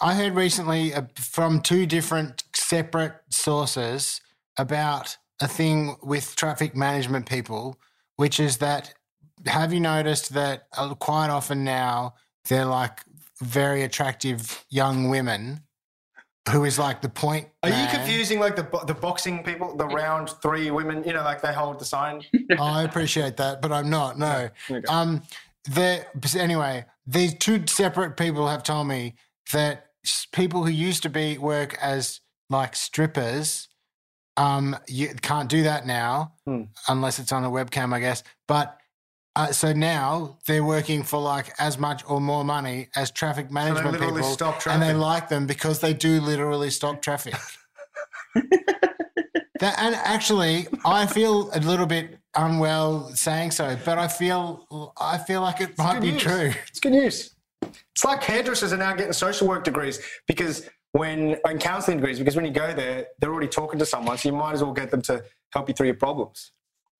I 0.01 0.13
heard 0.13 0.33
recently 0.33 0.93
uh, 0.93 1.03
from 1.15 1.61
two 1.61 1.85
different 1.85 2.43
separate 2.53 3.13
sources 3.29 4.19
about 4.57 5.17
a 5.41 5.47
thing 5.47 5.95
with 6.01 6.35
traffic 6.35 6.75
management 6.75 7.29
people, 7.29 7.77
which 8.15 8.39
is 8.39 8.57
that 8.57 8.93
have 9.45 9.71
you 9.71 9.79
noticed 9.79 10.33
that 10.33 10.67
uh, 10.77 10.93
quite 10.95 11.29
often 11.29 11.63
now 11.63 12.15
they're 12.49 12.65
like 12.65 13.01
very 13.41 13.83
attractive 13.83 14.65
young 14.69 15.09
women 15.09 15.61
who 16.51 16.63
is 16.63 16.77
like 16.77 17.01
the 17.01 17.09
point. 17.09 17.47
Are 17.63 17.69
you 17.69 17.87
confusing 17.87 18.39
like 18.39 18.55
the 18.55 18.67
the 18.85 18.93
boxing 18.93 19.43
people, 19.43 19.75
the 19.75 19.87
round 19.87 20.29
three 20.41 20.69
women? 20.69 21.03
You 21.03 21.13
know, 21.13 21.23
like 21.23 21.41
they 21.41 21.53
hold 21.53 21.79
the 21.79 21.85
sign. 21.85 22.23
Oh, 22.57 22.63
I 22.63 22.83
appreciate 22.83 23.37
that, 23.37 23.61
but 23.61 23.71
I'm 23.71 23.89
not. 23.89 24.19
No. 24.19 24.49
Okay. 24.69 24.85
Um, 24.87 25.21
the 25.67 26.05
anyway, 26.37 26.85
these 27.05 27.33
two 27.35 27.65
separate 27.67 28.17
people 28.17 28.47
have 28.47 28.63
told 28.63 28.87
me 28.87 29.15
that 29.53 29.87
people 30.31 30.63
who 30.63 30.71
used 30.71 31.03
to 31.03 31.09
be 31.09 31.37
work 31.37 31.77
as 31.81 32.21
like 32.49 32.75
strippers, 32.75 33.67
um, 34.37 34.75
you 34.87 35.09
can't 35.21 35.49
do 35.49 35.63
that 35.63 35.85
now 35.85 36.33
Hmm. 36.45 36.63
unless 36.87 37.19
it's 37.19 37.31
on 37.31 37.43
a 37.43 37.49
webcam, 37.49 37.93
I 37.93 37.99
guess. 37.99 38.23
But 38.47 38.77
Uh, 39.37 39.51
so 39.51 39.73
now 39.73 40.37
they're 40.47 40.63
working 40.63 41.03
for 41.03 41.19
like 41.19 41.53
as 41.59 41.77
much 41.77 42.01
or 42.07 42.21
more 42.21 42.45
money 42.45 42.87
as 42.95 43.11
traffic 43.11 43.51
management 43.51 43.91
literally 43.91 44.21
people, 44.21 44.33
stop 44.33 44.65
and 44.65 44.81
they 44.81 44.93
like 44.93 45.27
them 45.27 45.45
because 45.45 45.81
they 45.81 45.93
do 45.93 46.21
literally 46.21 46.69
stop 46.69 47.01
traffic. 47.01 47.35
that, 49.59 49.75
and 49.77 49.95
actually, 49.95 50.67
I 50.85 51.05
feel 51.05 51.49
a 51.53 51.59
little 51.59 51.85
bit 51.85 52.17
unwell 52.35 53.09
saying 53.15 53.51
so, 53.51 53.77
but 53.85 53.97
I 53.97 54.07
feel 54.07 54.93
I 54.99 55.17
feel 55.17 55.41
like 55.41 55.61
it 55.61 55.77
might 55.77 55.99
be 55.99 56.11
news. 56.11 56.21
true. 56.21 56.51
It's 56.67 56.79
good 56.79 56.91
news. 56.91 57.35
It's 57.61 58.03
like 58.03 58.23
hairdressers 58.23 58.73
are 58.73 58.77
now 58.77 58.93
getting 58.93 59.13
social 59.13 59.47
work 59.47 59.63
degrees 59.63 59.99
because 60.27 60.69
when 60.91 61.37
and 61.45 61.59
counselling 61.59 61.97
degrees 61.97 62.19
because 62.19 62.35
when 62.35 62.45
you 62.45 62.51
go 62.51 62.73
there, 62.73 63.07
they're 63.19 63.31
already 63.31 63.47
talking 63.47 63.79
to 63.79 63.85
someone, 63.85 64.17
so 64.17 64.29
you 64.29 64.35
might 64.35 64.53
as 64.53 64.63
well 64.63 64.73
get 64.73 64.91
them 64.91 65.01
to 65.03 65.23
help 65.51 65.67
you 65.67 65.73
through 65.75 65.87
your 65.87 65.95
problems. 65.95 66.51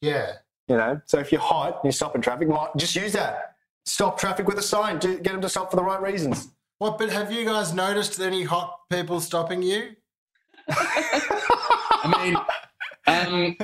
Yeah. 0.01 0.33
You 0.67 0.77
know, 0.77 0.99
so 1.05 1.19
if 1.19 1.31
you're 1.31 1.41
hot 1.41 1.75
and 1.75 1.83
you're 1.83 1.91
stopping 1.91 2.21
traffic, 2.21 2.47
might 2.47 2.69
just 2.75 2.95
use 2.95 3.13
that. 3.13 3.55
Stop 3.85 4.19
traffic 4.19 4.47
with 4.47 4.57
a 4.57 4.63
sign. 4.63 4.97
Do, 4.97 5.19
get 5.19 5.33
them 5.33 5.41
to 5.41 5.49
stop 5.49 5.69
for 5.69 5.77
the 5.77 5.83
right 5.83 6.01
reasons. 6.01 6.47
What? 6.79 6.97
But 6.97 7.09
have 7.11 7.31
you 7.31 7.45
guys 7.45 7.73
noticed 7.73 8.19
any 8.19 8.43
hot 8.43 8.79
people 8.89 9.19
stopping 9.21 9.61
you? 9.61 9.91
I 10.69 12.23
mean, 12.25 12.35
um, 13.07 13.57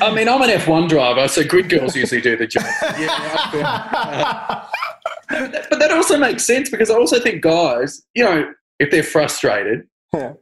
I 0.00 0.14
mean, 0.14 0.28
I'm 0.28 0.42
an 0.42 0.50
F1 0.50 0.88
driver, 0.88 1.28
so 1.28 1.44
grid 1.44 1.68
girls 1.68 1.94
usually 1.96 2.20
do 2.20 2.36
the 2.36 2.46
job. 2.46 2.64
Yeah, 2.98 3.50
feel- 3.50 4.68
but, 5.70 5.78
that, 5.78 5.90
also 5.92 6.18
makes 6.18 6.44
sense 6.44 6.68
because 6.68 6.90
I 6.90 6.94
also 6.94 7.18
think 7.18 7.42
guys, 7.42 8.02
you 8.14 8.22
know, 8.24 8.52
if 8.78 8.90
they're 8.90 9.02
frustrated, 9.02 9.86
Yeah. 10.12 10.34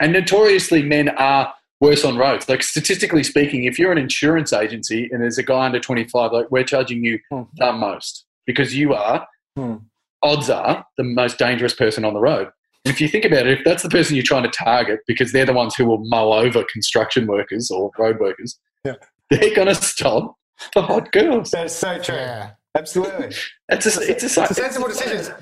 and 0.00 0.12
notoriously 0.12 0.82
men 0.82 1.08
are 1.10 1.52
worse 1.80 2.04
on 2.04 2.16
roads. 2.16 2.48
Like 2.48 2.62
statistically 2.62 3.22
speaking, 3.24 3.64
if 3.64 3.78
you're 3.78 3.92
an 3.92 3.98
insurance 3.98 4.52
agency 4.52 5.08
and 5.10 5.20
there's 5.22 5.38
a 5.38 5.42
guy 5.42 5.66
under 5.66 5.80
25, 5.80 6.32
like 6.32 6.50
we're 6.50 6.64
charging 6.64 7.04
you 7.04 7.18
Hmm. 7.30 7.42
the 7.56 7.72
most 7.72 8.24
because 8.46 8.76
you 8.76 8.94
are, 8.94 9.26
Hmm. 9.56 9.76
odds 10.22 10.48
are, 10.48 10.86
the 10.96 11.04
most 11.04 11.38
dangerous 11.38 11.74
person 11.74 12.04
on 12.04 12.14
the 12.14 12.20
road. 12.20 12.48
And 12.86 12.94
if 12.94 13.00
you 13.00 13.08
think 13.08 13.24
about 13.24 13.48
it, 13.48 13.58
if 13.58 13.64
that's 13.64 13.82
the 13.82 13.88
person 13.88 14.14
you're 14.14 14.22
trying 14.22 14.44
to 14.44 14.48
target 14.50 15.00
because 15.08 15.32
they're 15.32 15.44
the 15.44 15.52
ones 15.52 15.74
who 15.74 15.86
will 15.86 15.98
mow 16.04 16.32
over 16.32 16.64
construction 16.72 17.26
workers 17.26 17.68
or 17.68 17.90
road 17.98 18.20
workers, 18.20 18.60
Yeah. 18.84 18.94
they're 19.28 19.54
going 19.56 19.66
to 19.66 19.74
stop 19.74 20.36
the 20.72 20.82
hot 20.82 21.10
girls. 21.10 21.50
That's 21.50 21.74
so 21.74 21.98
true. 21.98 22.14
Yeah. 22.14 22.50
Absolutely. 22.76 23.34
It's 23.68 23.86
a, 23.96 24.00
it's 24.08 24.36
a, 24.36 24.42
It's 24.42 24.50
a 24.50 24.54
sensible 24.54 24.86
decision. 24.86 25.34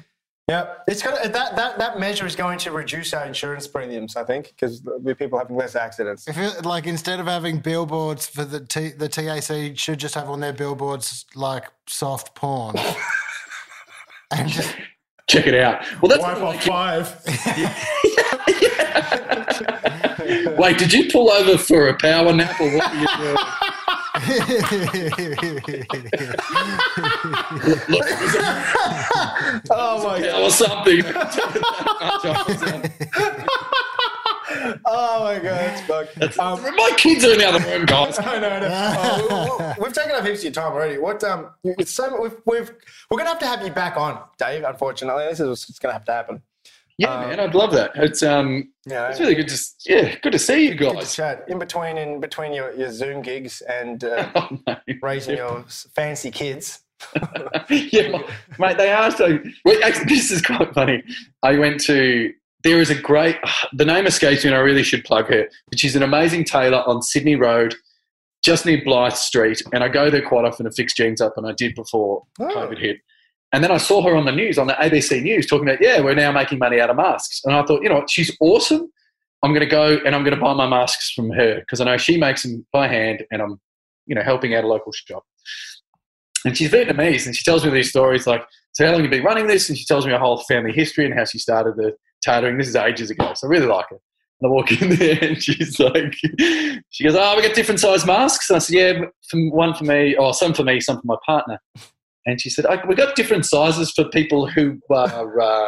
Yeah, 0.49 0.75
it's 0.87 1.03
got 1.03 1.23
that 1.23 1.57
that 1.57 1.79
that 1.79 1.99
measure 1.99 2.27
is 2.27 2.37
going 2.37 2.59
to 2.61 2.71
reduce 2.71 3.15
our 3.15 3.25
insurance 3.25 3.67
premiums. 3.67 4.15
I 4.15 4.25
think 4.25 4.49
because 4.49 4.83
with 4.85 5.19
people 5.19 5.39
having 5.39 5.57
less 5.57 5.75
accidents. 5.75 6.29
If 6.29 6.37
it, 6.37 6.67
like 6.67 6.87
instead 6.87 7.19
of 7.19 7.27
having 7.27 7.61
billboards 7.61 8.27
for 8.27 8.45
the 8.45 8.61
T, 8.61 8.91
the 8.91 9.09
TAC 9.09 9.79
should 9.79 9.99
just 9.99 10.15
have 10.15 10.29
on 10.29 10.41
their 10.41 10.53
billboards 10.53 11.25
like 11.35 11.65
soft 11.87 12.35
porn. 12.35 12.77
and 14.31 14.51
just 14.51 14.75
Check 15.26 15.47
it 15.47 15.54
out. 15.54 15.85
Well, 16.02 16.11
that's 16.11 16.23
Wi-Fi 16.23 16.59
five. 16.59 17.21
Wait, 20.59 20.78
did 20.78 20.93
you 20.93 21.11
pull 21.11 21.31
over 21.31 21.57
for 21.57 21.88
a 21.88 21.97
power 21.97 22.33
nap 22.33 22.61
or 22.61 22.76
what 22.76 22.93
were 22.93 22.99
you 23.00 23.07
doing? 23.19 23.37
Look, 27.88 28.07
a 29.71 29.71
Oh 29.71 30.04
my 30.04 30.21
god! 30.21 30.35
power 30.43 30.50
something. 30.50 31.02
Oh 34.87 35.25
my 35.25 35.35
god! 35.38 36.09
That's 36.16 36.37
fucked. 36.37 36.38
Um, 36.38 36.62
My 36.76 36.90
kids 36.97 37.25
are 37.25 37.33
in 37.33 37.38
the 37.38 37.49
other 37.49 37.61
room, 37.71 37.87
guys. 37.87 38.18
no, 38.18 38.40
no, 38.40 38.61
no. 38.61 38.68
Oh, 38.71 39.75
we- 39.78 39.85
we've 39.85 39.92
taken 39.92 40.12
up 40.12 40.25
heaps 40.25 40.38
of 40.40 40.44
your 40.44 40.52
time 40.52 40.73
already. 40.73 40.99
What? 40.99 41.23
Um, 41.25 41.50
it's 41.64 41.92
so 41.92 42.21
we've, 42.21 42.35
we've 42.47 42.73
we're 43.11 43.18
gonna 43.18 43.30
have 43.30 43.38
to 43.40 43.47
have 43.47 43.62
you 43.64 43.71
back 43.73 43.97
on, 43.97 44.21
Dave. 44.38 44.64
Unfortunately, 44.64 45.25
this 45.26 45.40
is 45.40 45.49
what's 45.49 45.78
gonna 45.78 45.94
have 45.94 46.04
to 46.06 46.12
happen. 46.12 46.42
Yeah, 46.97 47.26
man, 47.26 47.40
I'd 47.40 47.56
love 47.56 47.73
that. 47.73 47.90
It's 47.97 48.23
um, 48.23 48.71
Yeah, 48.87 49.09
it's 49.09 49.18
really 49.18 49.35
good 49.35 49.49
to 49.49 49.61
yeah, 49.87 50.14
good 50.23 50.30
to 50.33 50.38
see 50.38 50.68
you 50.68 50.75
Good 50.76 50.90
to 50.90 50.94
guys. 50.99 51.14
chat 51.16 51.44
in 51.49 51.59
between 51.59 51.99
in 51.99 52.21
between 52.21 52.52
your, 52.52 52.73
your 52.75 52.92
Zoom 52.92 53.21
gigs 53.21 53.61
and 53.62 54.04
uh, 54.04 54.30
Oh, 54.37 54.49
mate. 54.66 54.99
raising 55.02 55.37
your 55.37 55.64
fancy 55.97 56.30
kids. 56.30 56.80
yeah, 57.68 58.23
mate, 58.61 58.78
they 58.78 58.92
are 58.92 59.11
so. 59.11 59.38
Well, 59.64 59.83
actually, 59.85 60.04
this 60.14 60.30
is 60.30 60.40
quite 60.40 60.73
funny. 60.73 61.02
I 61.42 61.59
went 61.59 61.80
to. 61.83 62.33
There 62.64 62.80
is 62.80 62.90
a 62.90 62.94
great. 63.00 63.37
The 63.73 63.85
name 63.85 64.06
escapes 64.06 64.44
me, 64.44 64.50
and 64.50 64.56
I 64.56 64.61
really 64.61 64.83
should 64.85 65.04
plug 65.04 65.26
her. 65.28 65.49
But 65.68 65.78
she's 65.80 65.97
an 65.97 66.02
amazing 66.04 66.44
tailor 66.44 66.83
on 66.88 67.02
Sydney 67.02 67.35
Road, 67.35 67.75
just 68.44 68.64
near 68.66 68.78
Blyth 68.83 69.16
Street, 69.16 69.61
and 69.73 69.83
I 69.83 69.88
go 69.88 70.11
there 70.11 70.23
quite 70.26 70.44
often 70.44 70.64
to 70.66 70.71
fix 70.73 70.94
jeans 70.94 71.21
up, 71.21 71.35
and 71.37 71.47
I 71.47 71.52
did 71.52 71.75
before 71.75 72.23
Oh. 72.38 72.44
COVID 72.47 72.78
hit. 72.78 72.99
And 73.52 73.62
then 73.64 73.71
I 73.73 73.76
saw 73.78 74.02
her 74.02 74.16
on 74.16 74.25
the 74.26 74.33
news, 74.33 74.59
on 74.59 74.66
the 74.68 74.73
ABC 74.75 75.23
News, 75.23 75.47
talking 75.47 75.68
about, 75.68 75.80
yeah, 75.80 76.00
we're 76.00 76.14
now 76.14 76.30
making 76.33 76.59
money 76.59 76.80
out 76.80 76.90
of 76.90 76.97
masks. 76.97 77.40
And 77.44 77.54
I 77.54 77.62
thought, 77.64 77.83
you 77.83 77.88
know 77.88 77.97
what, 77.97 78.11
she's 78.11 78.37
awesome. 78.40 78.90
I'm 79.42 79.50
going 79.52 79.61
to 79.61 79.66
go 79.66 79.99
and 80.04 80.14
I'm 80.14 80.25
going 80.25 80.35
to 80.35 80.40
buy 80.40 80.54
my 80.54 80.66
masks 80.68 81.12
from 81.12 81.30
her 81.30 81.61
because 81.61 81.80
I 81.80 81.85
know 81.85 81.97
she 81.97 82.16
makes 82.16 82.42
them 82.42 82.66
by 82.73 82.88
hand 82.88 83.25
and 83.30 83.40
I'm, 83.42 83.61
you 84.06 84.14
know, 84.16 84.23
helping 84.23 84.54
out 84.54 84.64
a 84.64 84.66
local 84.66 84.90
shop. 84.92 85.23
And 86.44 86.56
she's 86.56 86.71
Vietnamese 86.71 87.26
and 87.26 87.37
she 87.37 87.44
tells 87.44 87.64
me 87.64 87.71
these 87.71 87.90
stories 87.90 88.26
like, 88.26 88.44
so 88.73 88.85
how 88.87 88.92
long 88.92 89.02
have 89.02 89.12
you 89.12 89.18
been 89.18 89.25
running 89.25 89.47
this? 89.47 89.68
And 89.68 89.78
she 89.78 89.85
tells 89.85 90.04
me 90.04 90.12
her 90.12 90.18
whole 90.18 90.38
family 90.44 90.73
history 90.73 91.04
and 91.04 91.14
how 91.14 91.25
she 91.25 91.38
started 91.38 91.76
the 91.76 91.94
tailoring. 92.25 92.59
This 92.59 92.69
is 92.69 92.76
ages 92.76 93.11
ago. 93.11 93.33
So 93.35 93.47
I 93.47 93.50
really 93.50 93.66
like 93.66 93.87
it. 93.90 94.00
And 94.40 94.50
I 94.50 94.52
walk 94.52 94.73
in 94.73 94.90
there 94.97 95.19
and 95.23 95.43
she's 95.43 95.78
like, 95.78 96.14
she 96.90 97.04
goes, 97.04 97.14
oh, 97.16 97.37
we 97.37 97.43
got 97.43 97.54
different 97.54 97.81
size 97.81 98.04
masks. 98.07 98.50
And 98.50 98.57
I 98.57 98.59
said, 98.59 98.75
yeah, 98.75 99.40
one 99.50 99.75
for 99.75 99.85
me, 99.85 100.16
or 100.16 100.35
some 100.35 100.54
for 100.54 100.64
me, 100.64 100.81
some 100.81 100.97
for 100.97 101.07
my 101.07 101.16
partner. 101.25 101.59
And 102.26 102.40
she 102.40 102.50
said, 102.50 102.66
oh, 102.66 102.78
we 102.88 102.95
got 102.95 103.14
different 103.16 103.45
sizes 103.47 103.93
for 103.93 104.04
people 104.09 104.49
who 104.49 104.78
are 104.90 105.40
uh, 105.40 105.66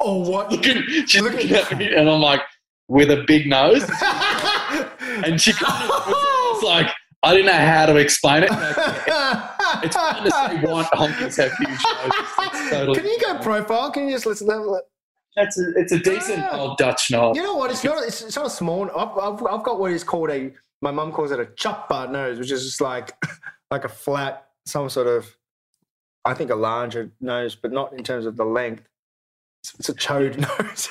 Oh, 0.00 0.28
what? 0.28 0.50
looking, 0.50 0.82
she's 1.06 1.20
looking 1.20 1.52
at 1.52 1.76
me 1.76 1.94
and 1.94 2.08
I'm 2.08 2.20
like, 2.20 2.40
with 2.88 3.10
a 3.10 3.24
big 3.26 3.46
nose. 3.46 3.84
And 5.24 5.40
she 5.40 5.52
kind 5.52 5.90
of 5.90 6.06
was 6.06 6.62
like, 6.62 6.88
I 7.22 7.32
didn't 7.32 7.46
know 7.46 7.52
how 7.52 7.86
to 7.86 7.96
explain 7.96 8.42
it. 8.42 8.50
It's 8.52 9.96
fun 9.96 10.24
to 10.24 10.30
say 10.30 10.56
white 10.60 10.86
honkies 10.92 11.36
have 11.38 11.52
huge 11.56 11.68
noses. 11.70 12.70
Totally, 12.70 13.00
Can 13.00 13.06
you 13.06 13.18
go 13.20 13.38
profile? 13.38 13.90
Can 13.90 14.08
you 14.08 14.14
just 14.14 14.26
listen 14.26 14.46
to 14.48 14.82
that? 15.36 15.46
it's, 15.46 15.58
a, 15.58 15.70
it's 15.76 15.92
a 15.92 15.98
decent 15.98 16.42
Ah. 16.44 16.58
old 16.58 16.78
Dutch 16.78 17.10
knob. 17.10 17.36
You 17.36 17.42
know 17.42 17.54
what? 17.56 17.70
It's 17.70 17.84
not. 17.84 18.02
It's, 18.04 18.22
it's 18.22 18.36
not 18.36 18.46
a 18.46 18.50
small. 18.50 18.90
I've, 18.96 19.16
I've, 19.18 19.46
I've 19.46 19.62
got 19.62 19.78
what 19.78 19.92
is 19.92 20.02
called 20.04 20.30
a. 20.30 20.52
My 20.82 20.90
mum 20.90 21.12
calls 21.12 21.30
it 21.30 21.40
a 21.40 21.48
butt 21.88 22.12
nose, 22.12 22.38
which 22.38 22.50
is 22.50 22.64
just 22.64 22.80
like 22.80 23.12
like 23.70 23.84
a 23.84 23.88
flat, 23.88 24.46
some 24.66 24.88
sort 24.90 25.06
of. 25.06 25.36
I 26.24 26.34
think 26.34 26.50
a 26.50 26.56
larger 26.56 27.12
nose, 27.20 27.54
but 27.54 27.70
not 27.72 27.92
in 27.92 28.02
terms 28.02 28.26
of 28.26 28.36
the 28.36 28.44
length. 28.44 28.82
It's, 29.62 29.74
it's 29.78 29.88
a 29.88 29.94
chode 29.94 30.36
nose. 30.60 30.88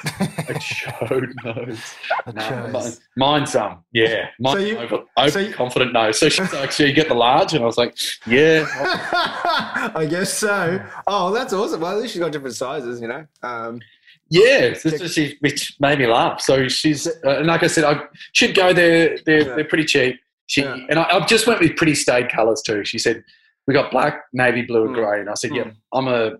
A 0.49 0.53
chode 0.53 1.33
nose. 1.43 1.93
A 2.25 2.31
No, 2.33 2.67
mine- 2.71 2.93
mine's 3.17 3.55
um, 3.55 3.83
yeah, 3.91 4.29
mine's 4.39 4.59
So 4.59 4.65
you- 4.65 4.77
over, 4.77 5.03
over 5.17 5.29
so 5.31 5.39
you- 5.39 5.53
confident 5.53 5.91
nose. 5.93 6.19
So 6.19 6.29
she's 6.29 6.51
like, 6.53 6.71
so 6.71 6.83
you 6.83 6.93
get 6.93 7.07
the 7.09 7.13
large, 7.15 7.53
and 7.53 7.63
I 7.63 7.65
was 7.65 7.77
like, 7.77 7.97
yeah, 8.25 8.65
I 9.95 10.05
guess 10.09 10.33
so. 10.33 10.83
Oh, 11.07 11.33
that's 11.33 11.53
awesome. 11.53 11.81
Well, 11.81 11.91
at 11.91 12.01
least 12.01 12.13
she's 12.13 12.21
got 12.21 12.31
different 12.31 12.55
sizes, 12.55 13.01
you 13.01 13.07
know. 13.07 13.25
Um, 13.43 13.81
Yeah, 14.29 14.74
she, 14.74 15.38
which 15.39 15.75
made 15.79 16.00
me 16.00 16.08
laugh. 16.08 16.41
So 16.41 16.67
she's, 16.67 17.08
uh, 17.08 17.12
and 17.38 17.48
like 17.48 17.62
I 17.63 17.67
said, 17.67 17.84
I 17.84 18.01
should 18.34 18.55
go 18.55 18.74
there. 18.74 19.17
They're, 19.25 19.48
Yeah. 19.48 19.55
they're 19.55 19.65
pretty 19.65 19.86
cheap. 19.86 20.20
She 20.48 20.62
Yeah. 20.62 20.77
and 20.89 20.98
I, 21.00 21.03
I 21.03 21.25
just 21.25 21.46
went 21.48 21.60
with 21.60 21.75
pretty 21.75 21.96
staid 21.96 22.29
colours 22.32 22.62
too. 22.65 22.84
She 22.86 22.98
said 22.98 23.24
we 23.67 23.74
got 23.74 23.91
black, 23.91 24.24
navy 24.34 24.62
blue, 24.63 24.86
and 24.86 24.96
Mm. 24.96 24.96
grey. 24.96 25.20
And 25.22 25.29
I 25.29 25.34
said, 25.36 25.51
Mm. 25.51 25.55
yeah, 25.58 25.72
I'm 25.94 26.08
a, 26.08 26.32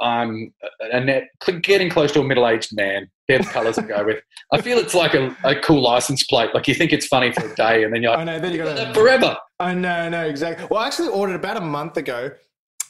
I'm 0.00 0.52
a, 0.80 1.00
net, 1.00 1.28
getting 1.62 1.88
close 1.88 2.10
to 2.12 2.20
a 2.20 2.24
middle-aged 2.24 2.74
man. 2.74 3.08
They're 3.28 3.38
the 3.38 3.44
colours 3.44 3.78
I 3.78 3.82
go 3.82 4.04
with. 4.04 4.18
I 4.52 4.60
feel 4.60 4.76
it's 4.78 4.94
like 4.94 5.14
a, 5.14 5.34
a 5.44 5.54
cool 5.60 5.80
license 5.82 6.24
plate. 6.24 6.50
Like 6.54 6.66
you 6.66 6.74
think 6.74 6.92
it's 6.92 7.06
funny 7.06 7.30
for 7.32 7.46
a 7.46 7.54
day, 7.54 7.84
and 7.84 7.94
then 7.94 8.02
you're 8.02 8.12
I 8.12 8.16
like, 8.16 8.26
know. 8.26 8.38
Then 8.40 8.52
you 8.52 8.58
got 8.58 8.74
"That 8.76 8.94
forever. 8.94 9.36
I 9.60 9.74
know, 9.74 10.08
no, 10.08 10.24
exactly. 10.24 10.66
Well, 10.70 10.80
I 10.80 10.86
actually 10.88 11.08
ordered 11.08 11.36
about 11.36 11.56
a 11.56 11.60
month 11.60 11.96
ago. 11.96 12.30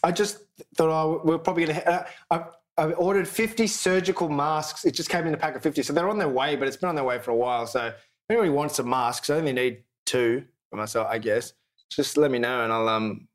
I 0.03 0.11
just 0.11 0.39
thought 0.77 0.89
oh, 0.89 1.21
we're 1.23 1.39
probably 1.39 1.67
going 1.67 1.81
to. 1.81 2.07
Uh, 2.31 2.45
I, 2.77 2.83
I 2.83 2.93
ordered 2.93 3.29
50 3.29 3.67
surgical 3.67 4.29
masks. 4.29 4.85
It 4.85 4.93
just 4.93 5.09
came 5.11 5.27
in 5.27 5.35
a 5.35 5.37
pack 5.37 5.57
of 5.57 5.63
50. 5.63 5.83
So 5.83 5.93
they're 5.93 6.09
on 6.09 6.19
their 6.19 6.29
way, 6.29 6.57
but 6.57 6.69
it's 6.69 6.77
been 6.77 6.89
on 6.89 6.95
their 6.95 7.05
way 7.05 7.19
for 7.19 7.31
a 7.31 7.37
while. 7.37 7.67
So 7.67 7.87
if 7.89 7.95
anybody 8.31 8.51
wants 8.51 8.77
some 8.77 8.89
masks, 8.89 9.31
I 9.31 9.37
only 9.37 9.53
need 9.53 9.83
two 10.07 10.45
for 10.71 10.77
myself, 10.77 11.07
I 11.11 11.19
guess. 11.19 11.53
Just 11.91 12.17
let 12.17 12.31
me 12.31 12.39
know 12.39 12.65
and 12.65 12.73
I'll. 12.73 12.89
um. 12.89 13.29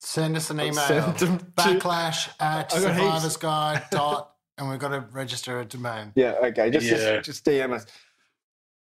Send 0.00 0.36
us 0.36 0.50
an 0.50 0.60
I'll 0.60 0.66
email. 0.66 0.84
send 0.86 1.16
them 1.16 1.38
to- 1.38 1.44
Backlash 1.56 2.28
at 2.40 2.74
I 2.74 2.78
survivors 2.78 3.36
guide 3.38 3.84
dot 3.90 4.34
and 4.58 4.68
we've 4.68 4.78
got 4.78 4.88
to 4.90 5.00
register 5.12 5.60
a 5.60 5.64
domain. 5.64 6.12
Yeah, 6.14 6.34
okay. 6.44 6.70
Just, 6.70 6.86
Yeah. 6.86 7.16
just, 7.16 7.24
just 7.24 7.44
DM 7.46 7.72
us. 7.72 7.86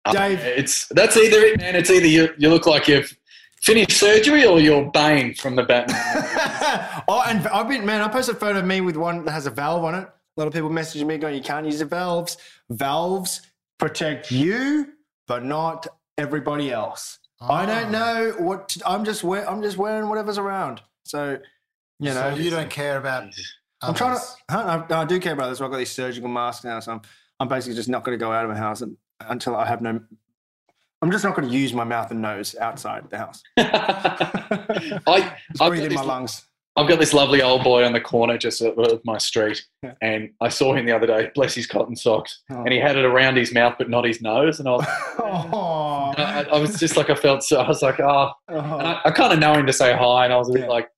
Uh, 0.06 0.12
Dave. 0.12 0.40
It's 0.40 0.88
that's 0.88 1.16
either 1.16 1.38
it, 1.38 1.60
man. 1.60 1.76
It's 1.76 1.90
either 1.90 2.06
you, 2.06 2.30
you 2.38 2.48
look 2.48 2.66
like 2.66 2.88
you've 2.88 3.16
finished 3.62 3.92
surgery 3.92 4.44
or 4.44 4.60
you're 4.60 4.90
Bane 4.90 5.34
from 5.34 5.56
the 5.56 5.62
Batman. 5.62 5.96
oh, 7.08 7.22
and 7.26 7.46
I've 7.48 7.68
been, 7.68 7.84
man, 7.86 8.00
I 8.00 8.08
posted 8.08 8.36
a 8.36 8.38
photo 8.38 8.58
of 8.60 8.64
me 8.66 8.80
with 8.80 8.96
one 8.96 9.24
that 9.24 9.32
has 9.32 9.46
a 9.46 9.50
valve 9.50 9.84
on 9.84 9.94
it. 9.94 10.08
A 10.08 10.40
lot 10.40 10.46
of 10.46 10.52
people 10.52 10.70
messaging 10.70 11.06
me 11.06 11.18
going, 11.18 11.34
you 11.34 11.42
can't 11.42 11.66
use 11.66 11.78
the 11.78 11.84
valves. 11.84 12.36
Valves 12.70 13.42
protect 13.78 14.30
you, 14.30 14.88
but 15.26 15.44
not 15.44 15.86
everybody 16.18 16.70
else. 16.70 17.18
I 17.40 17.66
don't 17.66 17.86
Ah. 17.86 17.90
know 17.90 18.34
what 18.38 18.68
to, 18.70 18.88
I'm 18.88 19.04
just 19.04 19.24
wear, 19.24 19.48
I'm 19.48 19.62
just 19.62 19.76
wearing 19.76 20.08
whatever's 20.08 20.38
around. 20.38 20.80
So, 21.04 21.38
you 21.98 22.14
know, 22.14 22.30
so 22.30 22.34
you 22.36 22.50
don't 22.50 22.70
care 22.70 22.96
about. 22.98 23.24
I'm 23.82 23.94
trying 23.94 24.16
to. 24.16 24.22
Huh, 24.48 24.84
I, 24.88 24.94
I 25.02 25.04
do 25.04 25.18
care 25.18 25.32
about 25.32 25.50
this. 25.50 25.60
I've 25.60 25.70
got 25.70 25.76
these 25.78 25.90
surgical 25.90 26.28
masks 26.28 26.64
now, 26.64 26.78
so 26.80 26.92
I'm, 26.92 27.00
I'm 27.40 27.48
basically 27.48 27.74
just 27.74 27.88
not 27.88 28.04
going 28.04 28.16
to 28.16 28.24
go 28.24 28.30
out 28.32 28.44
of 28.44 28.50
my 28.50 28.56
house 28.56 28.80
un- 28.80 28.96
until 29.28 29.56
I 29.56 29.66
have 29.66 29.82
no. 29.82 30.00
I'm 31.02 31.10
just 31.10 31.24
not 31.24 31.34
going 31.34 31.48
to 31.48 31.54
use 31.54 31.72
my 31.74 31.84
mouth 31.84 32.10
and 32.12 32.22
nose 32.22 32.54
outside 32.60 33.10
the 33.10 33.18
house. 33.18 33.42
I, 33.58 35.36
I've 35.60 35.72
in 35.74 35.82
my 35.82 35.88
this, 35.88 36.04
lungs. 36.04 36.44
I've 36.76 36.88
got 36.88 36.98
this 36.98 37.12
lovely 37.12 37.42
old 37.42 37.64
boy 37.64 37.84
on 37.84 37.92
the 37.92 38.00
corner 38.00 38.38
just 38.38 38.62
of, 38.62 38.78
my 39.04 39.18
street, 39.18 39.62
Yeah. 39.82 39.92
and 40.00 40.30
I 40.40 40.48
saw 40.48 40.74
him 40.74 40.86
the 40.86 40.92
other 40.92 41.06
day, 41.06 41.30
bless 41.34 41.54
his 41.54 41.66
cotton 41.66 41.96
socks, 41.96 42.42
Oh. 42.50 42.62
and 42.62 42.72
he 42.72 42.78
had 42.78 42.96
it 42.96 43.04
around 43.04 43.36
his 43.36 43.52
mouth 43.52 43.74
but 43.78 43.90
not 43.90 44.04
his 44.06 44.22
nose, 44.22 44.58
and 44.58 44.68
I 44.68 44.72
was, 44.72 44.86
Oh, 45.18 46.14
I, 46.16 46.46
I 46.50 46.58
was 46.58 46.78
just 46.78 46.96
like, 46.96 47.10
I 47.10 47.14
felt 47.14 47.42
so, 47.42 47.60
I 47.60 47.68
was 47.68 47.82
like, 47.82 48.00
oh, 48.00 48.30
and 48.48 48.58
I, 48.86 49.00
I 49.04 49.10
kind 49.10 49.32
of 49.34 49.38
know 49.38 49.52
him 49.54 49.66
to 49.66 49.72
say 49.72 49.92
hi, 49.94 50.24
and 50.24 50.32
I 50.32 50.36
was 50.38 50.48
a 50.48 50.52
bit 50.52 50.62
Yeah. 50.62 50.68
like, 50.68 50.88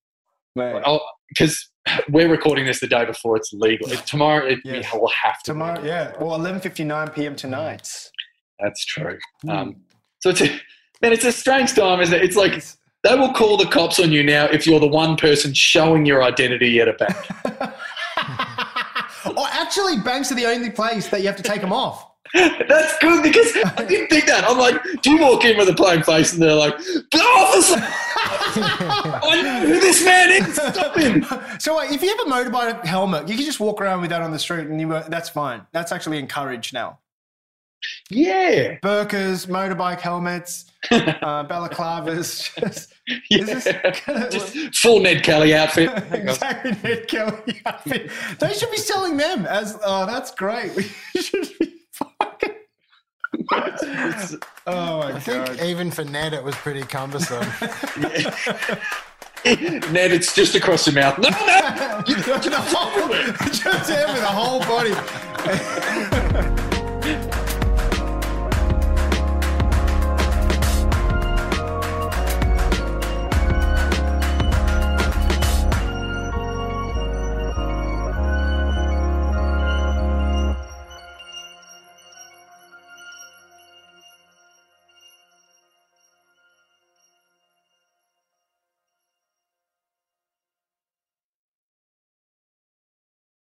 man. 0.55 0.83
oh, 0.87 1.01
because 1.29 1.71
we're 2.09 2.29
recording 2.29 2.67
this 2.67 2.79
the 2.81 2.87
day 2.87 3.05
before 3.05 3.37
it's 3.37 3.53
legal. 3.53 3.89
Tomorrow 3.89 4.47
it 4.47 4.61
Yes. 4.65 4.87
we 4.93 5.01
will 5.01 5.09
have 5.09 5.43
to. 5.43 5.53
Tomorrow, 5.53 5.83
yeah. 5.85 6.13
Well, 6.21 6.39
11:59 6.39 7.15
p.m. 7.15 7.35
tonight. 7.37 7.89
That's 8.61 8.85
true. 8.85 9.19
Hmm. 9.43 9.51
Um, 9.51 9.77
so 10.25 10.31
it's 10.31 10.41
a, 10.41 10.49
man, 11.03 11.13
it's 11.13 11.27
a 11.27 11.33
strange 11.33 11.75
time, 11.75 12.01
isn't 12.01 12.15
it? 12.15 12.25
It's 12.25 12.35
like 12.35 12.65
they 13.03 13.15
will 13.15 13.35
call 13.35 13.59
the 13.59 13.67
cops 13.67 14.01
on 14.01 14.11
you 14.11 14.23
now 14.23 14.47
if 14.47 14.67
you're 14.67 14.81
the 14.81 14.87
one 14.87 15.19
person 15.19 15.53
showing 15.53 16.07
your 16.07 16.23
identity 16.23 16.81
at 16.81 16.89
a 16.89 16.95
bank. 16.95 17.15
oh, 19.27 19.47
actually, 19.53 19.99
banks 19.99 20.33
are 20.33 20.35
the 20.35 20.47
only 20.47 20.71
place 20.71 21.09
that 21.09 21.21
you 21.21 21.27
have 21.27 21.37
to 21.37 21.43
take 21.43 21.61
them 21.61 21.75
off. 21.75 22.11
That's 22.35 22.99
good 23.01 23.23
because 23.23 23.55
I 23.77 23.85
didn't 23.85 24.09
think 24.09 24.25
that. 24.25 24.45
I'm 24.49 24.57
like, 24.57 24.83
do 25.03 25.11
you 25.11 25.21
walk 25.21 25.45
in 25.45 25.59
with 25.59 25.69
a 25.69 25.75
plain 25.75 26.03
face 26.03 26.33
and 26.33 26.41
they're 26.41 26.55
like, 26.55 26.73
officer, 26.73 27.77
I 27.79 29.43
know 29.43 29.67
who 29.67 29.79
this 29.79 30.03
man 30.03 30.31
is. 30.31 30.55
Stop 30.55 30.97
him. 30.97 31.27
So 31.61 31.77
wait, 31.77 31.91
if 31.91 32.03
you 32.03 32.09
have 32.17 32.27
a 32.27 32.31
motorbike 32.31 32.83
helmet, 32.87 33.29
you 33.29 33.37
can 33.37 33.45
just 33.45 33.61
walk 33.61 33.79
around 33.79 34.01
with 34.01 34.09
that 34.09 34.23
on 34.23 34.33
the 34.33 34.39
street, 34.39 34.69
and 34.69 34.81
you, 34.81 34.91
uh, 34.91 35.07
that's 35.07 35.29
fine. 35.29 35.67
That's 35.73 35.93
actually 35.93 36.19
encouraged 36.19 36.73
now. 36.73 37.01
Yeah. 38.11 38.79
Burkas, 38.83 39.47
motorbike 39.47 40.01
helmets, 40.01 40.67
uh, 40.91 41.45
balaclavas. 41.47 42.51
Just, 42.61 42.95
yeah. 43.31 43.39
Is 43.39 43.65
this- 43.65 44.53
Just 44.53 44.77
full 44.79 45.01
Ned 45.01 45.23
Kelly 45.23 45.55
outfit. 45.55 45.91
Hang 45.91 46.23
on. 46.23 46.29
exactly, 46.29 46.73
Ned 46.83 47.09
Kelly 47.09 47.61
outfit. 47.67 48.11
They 48.39 48.53
should 48.55 48.71
be 48.71 48.77
selling 48.79 49.17
them 49.17 49.47
as. 49.47 49.79
Oh, 49.85 50.07
that's 50.07 50.31
great. 50.35 50.75
We 50.75 50.83
should 51.21 51.49
be 51.59 51.75
fucking. 51.93 52.51
oh 54.67 54.99
my 55.01 55.13
I 55.13 55.21
think 55.21 55.61
even 55.63 55.91
for 55.91 56.05
Ned, 56.05 56.33
it 56.35 56.43
was 56.43 56.55
pretty 56.57 56.83
cumbersome. 56.83 57.47
Ned, 59.45 60.11
it's 60.13 60.35
just 60.35 60.55
across 60.55 60.87
your 60.87 60.95
mouth. 60.95 61.19
No, 61.19 61.29
no. 61.29 62.03
You, 62.07 62.15
the 62.17 62.57
whole, 62.57 63.09
just 63.49 63.91
him 63.91 64.09
with 64.13 64.21
the 64.21 64.27
whole 64.27 64.61
body. 64.61 64.95